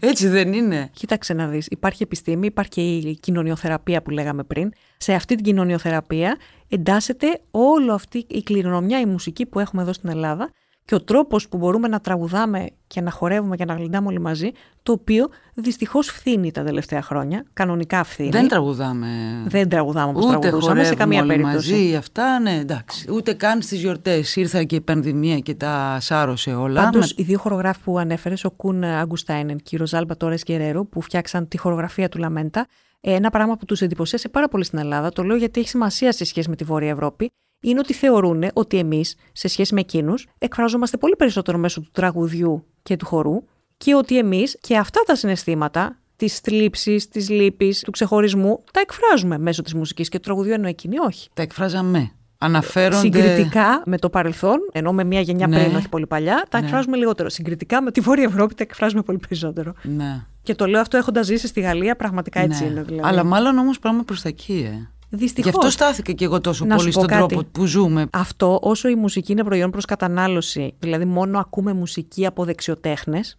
[0.00, 0.90] Έτσι δεν είναι.
[0.92, 4.72] Κοίταξε να δεις, υπάρχει επιστήμη, υπάρχει και η κοινωνιοθεραπεία που λέγαμε πριν.
[4.96, 6.36] Σε αυτή την κοινωνιοθεραπεία
[6.68, 10.50] εντάσσεται όλο αυτή η κληρονομιά, η μουσική που έχουμε εδώ στην Ελλάδα
[10.86, 14.50] και ο τρόπος που μπορούμε να τραγουδάμε και να χορεύουμε και να γλυντάμε όλοι μαζί,
[14.82, 18.28] το οποίο δυστυχώς φθήνει τα τελευταία χρόνια, κανονικά φθήνει.
[18.28, 19.06] Δεν τραγουδάμε.
[19.46, 21.72] Δεν τραγουδάμε όπως Ούτε τραγουδούσαμε σε χορεύουμε καμία όλοι περίπτωση.
[21.72, 23.10] μαζί, αυτά, ναι, εντάξει.
[23.12, 24.36] Ούτε καν στις γιορτές.
[24.36, 26.82] Ήρθα και η πανδημία και τα σάρωσε όλα.
[26.82, 30.84] Πάντως, Με- οι δύο χορογράφοι που ανέφερες, ο Κουν Αγκουστάινεν και η Ροζάλμπα Τόρες Γκερέρο,
[30.84, 32.66] που φτιάξαν τη χορογραφία του Λαμέντα,
[33.00, 36.12] ε, ένα πράγμα που τους εντυπωσίασε πάρα πολύ στην Ελλάδα, το λέω γιατί έχει σημασία
[36.12, 40.26] σε σχέση με τη Βόρεια Ευρώπη, είναι ότι θεωρούν ότι εμείς, σε σχέση με εκείνους,
[40.38, 43.42] εκφράζομαστε πολύ περισσότερο μέσω του τραγουδιού και του χορού
[43.76, 49.38] και ότι εμείς και αυτά τα συναισθήματα, της θλίψης, της λύπης, του ξεχωρισμού, τα εκφράζουμε
[49.38, 51.28] μέσω της μουσικής και του τραγουδιού, ενώ εκείνοι όχι.
[51.34, 52.10] Τα εκφράζαμε.
[52.38, 52.96] Αναφέρονται...
[52.96, 55.62] Συγκριτικά με το παρελθόν, ενώ με μια γενιά Ναι.
[55.62, 56.64] πριν, όχι πολύ παλιά, τα Ναι.
[56.64, 57.28] εκφράζουμε λιγότερο.
[57.28, 59.74] Συγκριτικά με τη Βόρεια Ευρώπη τα εκφράζουμε πολύ περισσότερο.
[59.82, 60.26] Ναι.
[60.42, 62.70] Και το λέω αυτό έχοντας ζήσει στη Γαλλία, πραγματικά έτσι ναι.
[62.70, 62.82] είναι.
[62.82, 63.08] Δηλαδή.
[63.08, 64.88] Αλλά μάλλον όμως πάμε προς τα εκεί, ε.
[65.10, 65.50] Δυστυχώς.
[65.50, 67.34] Γι' αυτό στάθηκα και εγώ τόσο Να σου πολύ πω στον κάτι.
[67.34, 68.06] τρόπο που ζούμε.
[68.12, 73.38] Αυτό, όσο η μουσική είναι προϊόν προς κατανάλωση, δηλαδή μόνο ακούμε μουσική από δεξιοτέχνες,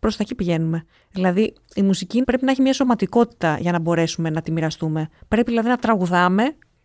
[0.00, 0.84] προς τα εκεί πηγαίνουμε.
[1.12, 5.08] Δηλαδή, η μουσική πρέπει να έχει μια σωματικότητα για να μπορέσουμε να τη μοιραστούμε.
[5.28, 6.42] Πρέπει δηλαδή να τραγουδάμε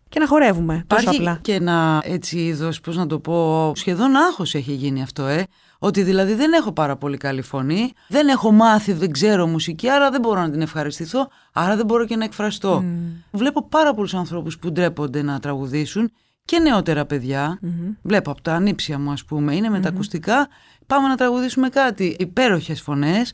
[0.10, 0.84] και να χορεύουμε.
[0.88, 1.40] Τόσο Υπάρχει απλά.
[1.42, 5.44] και ένα έτσι είδος, πώς να το πω, σχεδόν άγχος έχει γίνει αυτό, ε.
[5.86, 10.10] Ότι δηλαδή δεν έχω πάρα πολύ καλή φωνή, δεν έχω μάθει, δεν ξέρω μουσική, άρα
[10.12, 12.84] δεν μπορώ να την ευχαριστηθώ, άρα δεν μπορώ και να εκφραστώ.
[13.32, 16.12] Βλέπω πάρα πολλούς ανθρώπους που ντρέπονται να τραγουδήσουν
[16.46, 17.60] και νεότερα παιδιά.
[18.02, 20.48] Βλέπω από τα ανήψια μου ας πούμε, είναι με τα ακουστικά,
[20.88, 22.16] πάμε να τραγουδήσουμε κάτι.
[22.20, 23.34] Υπέροχες φωνές.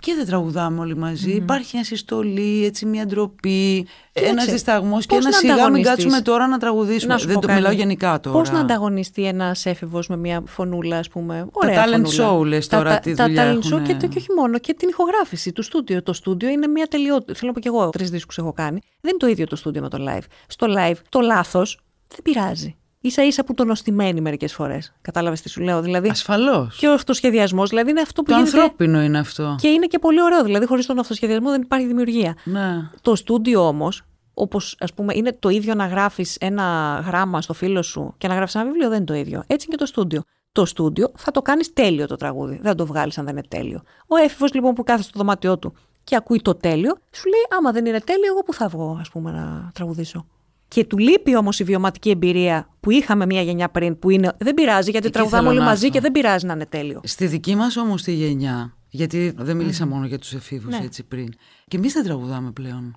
[0.00, 1.30] Και δεν τραγουδάμε όλοι μαζί.
[1.30, 5.94] Υπάρχει μια συστολή, έτσι μια ντροπή, ένας δισταγμός και πώς ένα να σιγά μην ανταγωνιστείς.
[5.94, 7.12] κάτσουμε τώρα να τραγουδήσουμε.
[7.12, 7.58] Να σου δεν πω το κάτι.
[7.60, 8.38] μιλάω γενικά τώρα.
[8.38, 11.46] Πώς να ανταγωνιστεί ένας έφηβος με μια φωνούλα, ας πούμε.
[11.52, 12.38] Ωραία talent φωνούλα.
[12.38, 13.86] show, λες Τα- τώρα, τα, τι τα δουλειά talent show έχουνε.
[13.86, 16.02] και, το- και όχι μόνο, και την ηχογράφηση του στούντιο.
[16.02, 17.34] Το στούντιο είναι μια τελειότητα.
[17.34, 18.80] Θέλω να πω και εγώ, τρεις δίσκους έχω κάνει.
[19.00, 20.24] Δεν είναι το ίδιο το στούντιο με το live.
[20.46, 22.76] Στο live, το λάθος δεν πειράζει.
[23.10, 24.92] Σα ίσα που τον οστημένει μερικές φορές.
[25.02, 25.80] Κατάλαβες τι σου λέω.
[25.82, 26.76] Δηλαδή, Ασφαλώς.
[26.76, 28.60] και ο αυτοσχεδιασμός, δηλαδή είναι αυτό που Το γίνεται.
[28.60, 29.56] ανθρώπινο είναι αυτό.
[29.60, 30.42] Και είναι και πολύ ωραίο.
[30.44, 32.36] Δηλαδή, χωρίς τον αυτοσχεδιασμό δεν υπάρχει δημιουργία.
[32.44, 32.90] Ναι.
[33.00, 34.02] Το στούντιο όμως,
[34.34, 38.34] όπως ας πούμε είναι το ίδιο να γράφεις ένα γράμμα στο φίλο σου και να
[38.34, 39.38] γράφει ένα βιβλίο, δεν είναι το ίδιο.
[39.46, 40.22] Έτσι είναι και το στούντιο.
[40.52, 42.54] Το στούντιο θα το κάνεις τέλειο το τραγούδι.
[42.54, 43.82] Δεν θα το βγάλεις αν δεν είναι τέλειο.
[44.06, 47.72] Ο έφηβος λοιπόν που κάθεται στο δωμάτιό του και ακούει το τέλειο, σου λέει: Άμα
[47.72, 50.26] δεν είναι τέλειο, εγώ που θα βγω, ας πούμε, να τραγουδήσω.
[50.68, 54.54] Και του λείπει όμως η βιωματική εμπειρία που είχαμε μία γενιά πριν, που είναι δεν
[54.54, 55.94] πειράζει, γιατί Εκεί τραγουδάμε θέλω όλοι να μαζί έρθω.
[55.96, 57.00] και δεν πειράζει να είναι τέλειο.
[57.04, 60.84] Στη δική μας όμως τη γενιά, γιατί δεν μίλησα μόνο για τους εφήβους Ναι.
[60.84, 61.28] έτσι πριν.
[61.68, 62.96] Και εμείς δεν τραγουδάμε πλέον.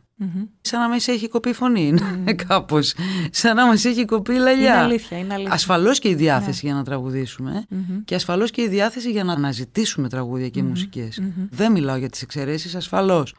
[0.62, 2.94] Σαν να μας έχει κοπεί η φωνή, είναι κάπως.
[3.32, 4.74] Σαν να μας έχει κοπεί η λαλιά.
[4.74, 5.54] Είναι αλήθεια, είναι αλήθεια.
[5.54, 7.66] Ασφαλώς και η διάθεση για να τραγουδήσουμε
[8.06, 11.22] και ασφαλώς και η διάθεση για να αναζητήσουμε τραγούδια και μουσικές.
[11.50, 13.36] Δεν μιλάω για τις εξαιρέσεις, ασφαλώς.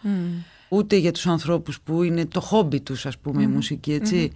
[0.70, 4.32] Ούτε για τους ανθρώπους που είναι το χόμπι τους, ας πούμε, η μουσική, έτσι.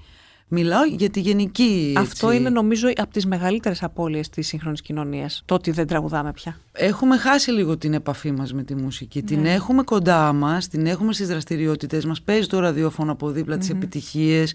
[0.48, 1.94] Μιλάω για τη γενική.
[1.96, 2.40] Αυτό έτσι.
[2.40, 5.42] είναι νομίζω από τις μεγαλύτερες απώλειες της σύγχρονης κοινωνίας.
[5.44, 6.60] Το ότι δεν τραγουδάμε πια.
[6.72, 9.18] Έχουμε χάσει λίγο την επαφή μας με τη μουσική.
[9.18, 9.24] Ναι.
[9.24, 12.22] Την έχουμε κοντά μας, την έχουμε στις δραστηριότητες μας.
[12.22, 14.54] Παίζει το ραδιόφωνο από δίπλα τις επιτυχίες.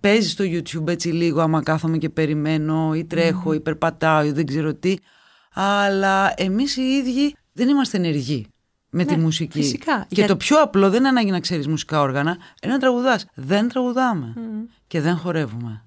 [0.00, 4.46] Παίζει στο YouTube έτσι λίγο άμα κάθομαι και περιμένω ή τρέχω ή περπατάω ή δεν
[4.46, 4.94] ξέρω τι.
[5.54, 8.46] Αλλά εμείς οι ίδιοι δεν είμαστε ενεργοί
[8.90, 9.58] με τη μουσική.
[9.58, 9.98] Ναι, φυσικά.
[10.08, 13.26] Και Για- το πιο απλό δεν είναι ανάγκη να ξέρεις μουσικά όργανα, είναι να τραγουδάς.
[13.34, 14.34] Δεν τραγουδάμε
[14.86, 15.82] και δεν χορεύουμε.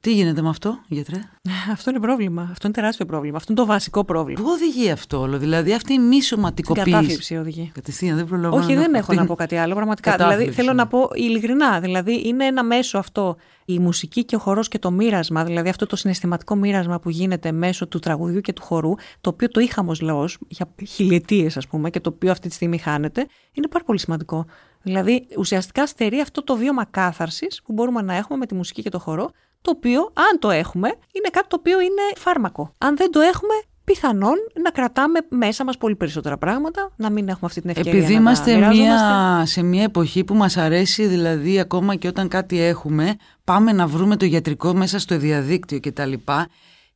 [0.00, 1.20] Τι γίνεται με αυτό, γιατρέ;
[1.72, 2.42] Αυτό είναι πρόβλημα.
[2.50, 3.36] Αυτό είναι τεράστιο πρόβλημα.
[3.36, 4.40] Αυτό είναι το βασικό πρόβλημα.
[4.42, 6.90] Πού οδηγεί αυτό όλο, δηλαδή αυτή η μη Την σωματικοποίηση.
[6.90, 7.70] κατάθλιψη οδηγεί.
[7.74, 8.62] Κατευθείαν δεν προλαβαίνω.
[8.62, 9.74] Όχι, δεν έχω αυτή να είναι πω κάτι άλλο.
[9.74, 10.10] Πραγματικά.
[10.10, 10.38] κατάθλιψη.
[10.44, 11.80] Δηλαδή, θέλω να πω ειλικρινά.
[11.80, 13.36] Δηλαδή, είναι ένα μέσο αυτό.
[13.72, 17.52] Η μουσική και ο χορός και το μοίρασμα, δηλαδή αυτό το συναισθηματικό μοίρασμα που γίνεται
[17.52, 21.66] μέσω του τραγουδιού και του χορού, το οποίο το είχαμε ως λαός για χιλιετίες, ας
[21.66, 24.46] πούμε, και το οποίο αυτή τη στιγμή χάνεται, είναι πάρα πολύ σημαντικό.
[24.82, 28.90] Δηλαδή, ουσιαστικά στερεί αυτό το βίωμα κάθαρσης που μπορούμε να έχουμε με τη μουσική και
[28.90, 29.30] το χορό,
[29.62, 32.72] το οποίο, αν το έχουμε, είναι κάτι το οποίο είναι φάρμακο.
[32.78, 33.54] Αν δεν το έχουμε,
[33.92, 38.12] πιθανόν να κρατάμε μέσα μας πολύ περισσότερα πράγματα, να μην έχουμε αυτή την ευκαιρία Επειδή
[38.12, 38.84] να τα είμαστε μοιράζομαστε.
[38.84, 43.86] μια, σε μια εποχή που μας αρέσει, δηλαδή ακόμα και όταν κάτι έχουμε, πάμε να
[43.86, 46.12] βρούμε το γιατρικό μέσα στο διαδίκτυο κτλ.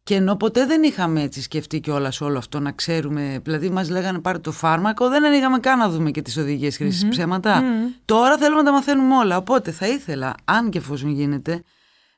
[0.03, 4.19] Και ενώ ποτέ δεν είχαμε έτσι σκεφτεί κιόλας όλο αυτό να ξέρουμε, δηλαδή μας λέγανε
[4.19, 7.63] πάρε το φάρμακο, δεν ανοίγαμε καν να δούμε και τις οδηγίες χρήσης ψέματα.
[8.05, 9.37] Τώρα θέλουμε να τα μαθαίνουμε όλα.
[9.37, 11.63] Οπότε θα ήθελα, αν και εφόσον γίνεται,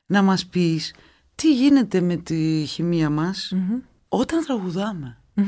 [0.05, 0.93] να μας πεις
[1.35, 3.53] τι γίνεται με τη χημεία μας
[4.07, 5.17] όταν τραγουδάμε.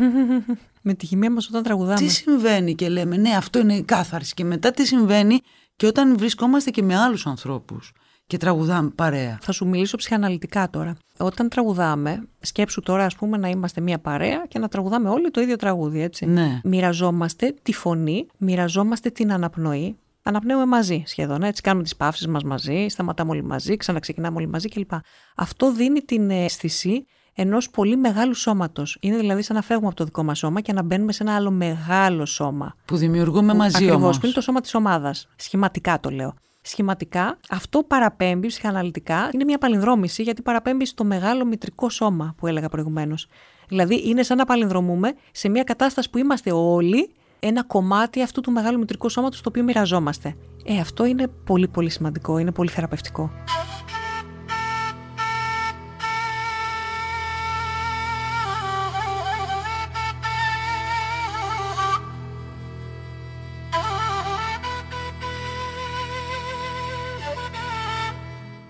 [0.81, 1.99] με τη χημεία μας όταν τραγουδάμε.
[1.99, 4.33] Τι συμβαίνει και λέμε, Ναι, αυτό είναι η κάθαρση.
[4.33, 5.39] Και μετά τι συμβαίνει
[5.75, 7.93] και όταν βρισκόμαστε και με άλλους ανθρώπους
[8.27, 9.37] και τραγουδάμε παρέα.
[9.41, 10.97] Θα σου μιλήσω ψυχαναλυτικά τώρα.
[11.17, 15.41] Όταν τραγουδάμε, σκέψου τώρα ας πούμε να είμαστε μια παρέα και να τραγουδάμε όλοι το
[15.41, 16.25] ίδιο τραγούδι, έτσι.
[16.25, 16.59] Ναι.
[16.63, 19.97] Μοιραζόμαστε τη φωνή, μοιραζόμαστε την αναπνοή.
[20.23, 21.61] Αναπνέουμε μαζί σχεδόν, έτσι.
[21.61, 24.91] Κάνουμε τις παύσεις μας μαζί, σταματάμε όλοι μαζί, ξαναξεκινάμε όλοι μαζί κλπ.
[25.35, 27.05] Αυτό δίνει την αίσθηση
[27.41, 28.97] ενός πολύ μεγάλου σώματος.
[28.99, 31.35] Είναι δηλαδή σαν να φεύγουμε από το δικό μας σώμα και να μπαίνουμε σε ένα
[31.35, 32.75] άλλο μεγάλο σώμα.
[32.85, 34.19] Που δημιουργούμε μαζί Ακριβώς, όμως.
[34.19, 35.27] που είναι το σώμα της ομάδας.
[35.35, 36.33] Σχηματικά το λέω.
[36.61, 42.69] Σχηματικά, αυτό παραπέμπει ψυχαναλυτικά, είναι μια παλινδρόμηση γιατί παραπέμπει στο μεγάλο μητρικό σώμα που έλεγα
[42.69, 43.27] προηγουμένως.
[43.67, 47.09] Δηλαδή, είναι σαν να παλινδρομούμε σε μια κατάσταση που είμαστε όλοι
[47.39, 50.35] ένα κομμάτι αυτού του μεγάλου μητρικού σώματος το οποίο μοιραζόμαστε.
[50.65, 53.31] Ε, αυτό είναι πολύ πολύ σημαντικό, είναι πολύ θεραπευτικό.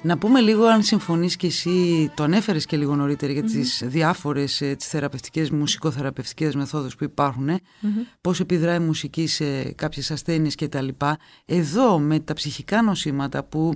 [0.01, 4.61] Να πούμε λίγο αν συμφωνείς και εσύ, το ανέφερες και λίγο νωρίτερα για τις διάφορες
[4.61, 7.59] ε, τις θεραπευτικές, μουσικοθεραπευτικές μεθόδους που υπάρχουν, ε,
[8.21, 11.17] πώς επιδράει η μουσική σε κάποιες ασθένειες και τα λοιπά.
[11.45, 13.73] Εδώ με τα ψυχικά νοσήματα που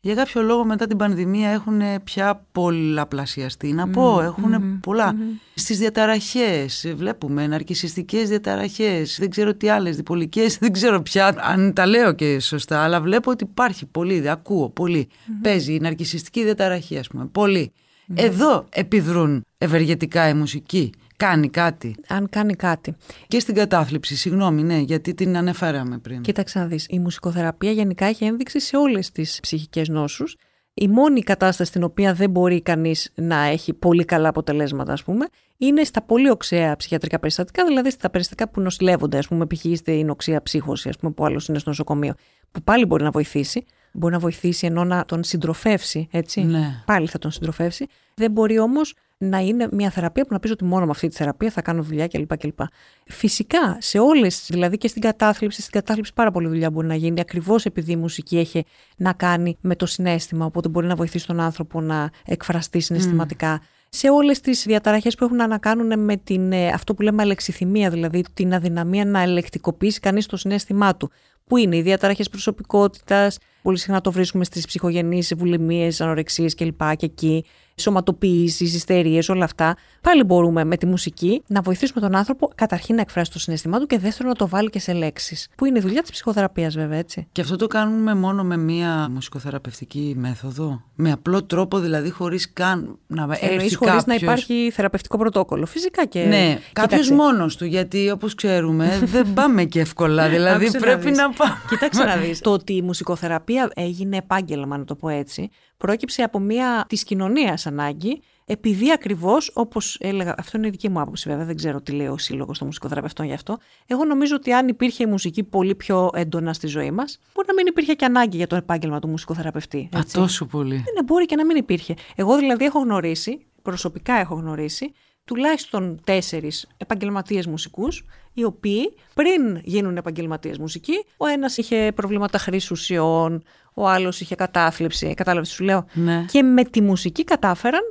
[0.00, 3.72] για κάποιο λόγο μετά την πανδημία έχουν πια πολλαπλασιαστεί.
[3.72, 5.14] Να πω, έχουν πολλά.
[5.54, 11.86] Στις διαταραχές βλέπουμε ναρκισιστικές διαταραχές, δεν ξέρω τι άλλες, διπολικές, δεν ξέρω πια αν τα
[11.86, 15.08] λέω και σωστά, αλλά βλέπω ότι υπάρχει πολύ, ακούω πολύ.
[15.42, 17.72] Παίζει η ναρκισιστική διαταραχή ας πούμε, πολύ.
[18.14, 20.92] Εδώ επιδρούν ευεργετικά η μουσική.
[21.18, 21.96] Κάνει κάτι.
[22.08, 22.96] Αν κάνει κάτι.
[23.28, 26.20] Και στην κατάθλιψη, συγγνώμη, ναι, γιατί την ανεφέραμε πριν.
[26.20, 30.36] Κοίταξε να δεις, η μουσικοθεραπεία γενικά έχει ένδειξη σε όλες τις ψυχικές νόσους.
[30.74, 35.26] Η μόνη κατάσταση στην οποία δεν μπορεί κανείς να έχει πολύ καλά αποτελέσματα, ας πούμε,
[35.56, 39.64] είναι στα πολύ οξέα ψυχιατρικά περιστατικά, δηλαδή στα περιστατικά που νοσηλεύονται, ας πούμε, π.χ.
[39.84, 42.14] η νοξία ψύχωση, ας πούμε, που άλλος είναι στο νοσοκομείο,
[42.50, 43.64] που πάλι μπορεί να βοηθήσει.
[43.92, 46.44] Μπορεί να βοηθήσει ενώ να τον συντροφεύσει, έτσι.
[46.44, 46.82] Ναι.
[46.86, 47.86] Πάλι θα τον συντροφεύσει.
[48.14, 51.16] Δεν μπορεί όμως να είναι μια θεραπεία που να πει ότι μόνο με αυτή τη
[51.16, 52.36] θεραπεία θα κάνω δουλειά κλπ.
[52.36, 52.58] κλπ.
[53.04, 57.20] Φυσικά, σε όλες, δηλαδή και στην κατάθλιψη, στην κατάθλιψη πάρα πολλή δουλειά μπορεί να γίνει,
[57.20, 58.64] ακριβώς επειδή η μουσική έχει
[58.96, 63.60] να κάνει με το συνέστημα, οπότε μπορεί να βοηθήσει τον άνθρωπο να εκφραστεί συναισθηματικά.
[63.88, 67.90] Σε όλες τις διαταραχές που έχουν να κάνουν με την, ε, αυτό που λέμε αλεξιθυμία,
[67.90, 71.10] δηλαδή την αδυναμία να ελεκτικοποιήσει κανείς το συνέστημά του.
[71.48, 76.80] Που είναι οι διαταραχές προσωπικότητας, πολύ συχνά το βρίσκουμε στις ψυχογενείς βουλημίες, ανορεξίες κλπ.
[76.96, 77.44] Και εκεί,
[77.76, 79.76] σωματοποιήσεις, ιστερίες, όλα αυτά.
[80.00, 83.86] Πάλι μπορούμε με τη μουσική να βοηθήσουμε τον άνθρωπο καταρχήν να εκφράσει το συνέστημά του
[83.86, 85.48] και δεύτερον να το βάλει και σε λέξεις.
[85.56, 87.26] Που είναι η δουλειά της ψυχοθεραπείας, βέβαια, έτσι.
[87.32, 92.98] Και αυτό το κάνουμε μόνο με μία μουσικοθεραπευτική μέθοδο; Με απλό τρόπο, δηλαδή, χωρίς καν
[93.06, 93.90] να έρθει Εννοείς κάποιος...
[93.90, 95.66] χωρίς να υπάρχει θεραπευτικό πρωτόκολλο.
[95.66, 96.24] Φυσικά και.
[96.24, 97.14] Ναι, κάποιος Κοίταξε.
[97.14, 97.64] μόνος του.
[97.64, 100.28] Γιατί όπως ξέρουμε, δεν πάμε και εύκολα.
[100.28, 101.18] Δηλαδή, Άκουσε να πρέπει δεις.
[101.18, 101.56] να πάμε.
[101.68, 102.40] Κοίταξε να δεις.
[102.40, 107.66] Το ότι η μουσικοθεραπεία έγινε επάγγελμα, να το πω έτσι, πρόκυψε από μια της κοινωνίας
[107.66, 111.92] ανάγκη, επειδή ακριβώς, όπως έλεγα, αυτό είναι η δική μου άποψη βέβαια, δεν ξέρω τι
[111.92, 113.58] λέει ο σύλλογος των μουσικοθεραπευτών γι' αυτό.
[113.86, 117.54] Εγώ νομίζω ότι αν υπήρχε η μουσική πολύ πιο έντονα στη ζωή μας, μπορεί να
[117.54, 119.88] μην υπήρχε και ανάγκη για το επάγγελμα του μουσικοθεραπευτή.
[119.94, 120.14] Α, έτσι.
[120.14, 120.74] τόσο πολύ.
[120.74, 121.94] Ναι, μπορεί και να μην υπήρχε.
[122.14, 124.92] Εγώ δηλαδή έχω γνωρίσει, προσωπικά έχω γνωρίσει,
[125.28, 132.72] τουλάχιστον τέσσερις επαγγελματίες μουσικούς, οι οποίοι πριν γίνουν επαγγελματίες μουσικοί, ο ένας είχε προβλήματα χρήση
[132.72, 133.42] ουσιών,
[133.74, 135.14] ο άλλος είχε κατάθλιψη.
[135.14, 136.24] Κατάλαβες τι σου λέω; Ναι.
[136.30, 137.82] Και με τη μουσική κατάφεραν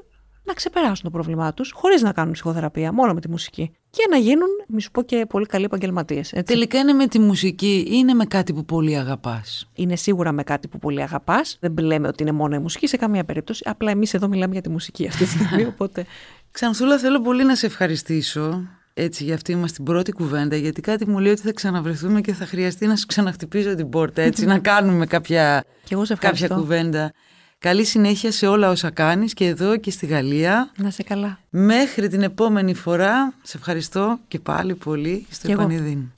[0.47, 3.71] να ξεπεράσουν το πρόβλημά τους, χωρίς να κάνουν ψυχοθεραπεία, μόνο με τη μουσική.
[3.89, 6.33] Και να γίνουν, μη σου πω και πολύ καλοί επαγγελματίες.
[6.45, 10.43] Τελικά είναι με τη μουσική ή είναι με κάτι που πολύ αγαπάς; Είναι σίγουρα με
[10.43, 11.57] κάτι που πολύ αγαπάς.
[11.59, 13.63] Δεν λέμε ότι είναι μόνο η μουσική σε καμία περίπτωση.
[13.65, 15.65] Απλά εμείς εδώ μιλάμε για τη μουσική αυτή τη στιγμή.
[15.73, 16.05] Οπότε.
[16.51, 21.09] Ξανθούλα, θέλω πολύ να σε ευχαριστήσω έτσι για αυτή μας την πρώτη κουβέντα, γιατί κάτι
[21.09, 24.59] μου λέει ότι θα ξαναβρεθούμε και θα χρειαστεί να σου ξαναχτυπήσω την πόρτα, έτσι, να
[24.59, 26.55] κάνουμε κάποια, Και εγώ σε κάποια ευχαριστώ.
[26.55, 27.13] κουβέντα.
[27.59, 30.71] Καλή συνέχεια σε όλα όσα κάνεις και εδώ και στη Γαλλία.
[30.77, 31.39] Να σε καλά.
[31.49, 35.61] Μέχρι την επόμενη φορά, σε ευχαριστώ και πάλι πολύ στο Κι εγώ.
[35.61, 36.11] Επανειδήν.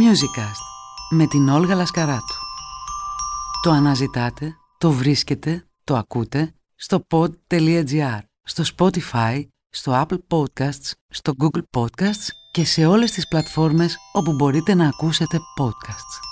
[0.00, 0.62] Musicast
[1.10, 2.34] με την Όλγα Λασκαράτου.
[3.62, 11.62] Το αναζητάτε, το βρίσκετε, το ακούτε στο pod.gr, στο Spotify, στο Apple Podcasts, στο Google
[11.76, 16.31] Podcasts και σε όλες τις πλατφόρμες όπου μπορείτε να ακούσετε podcasts.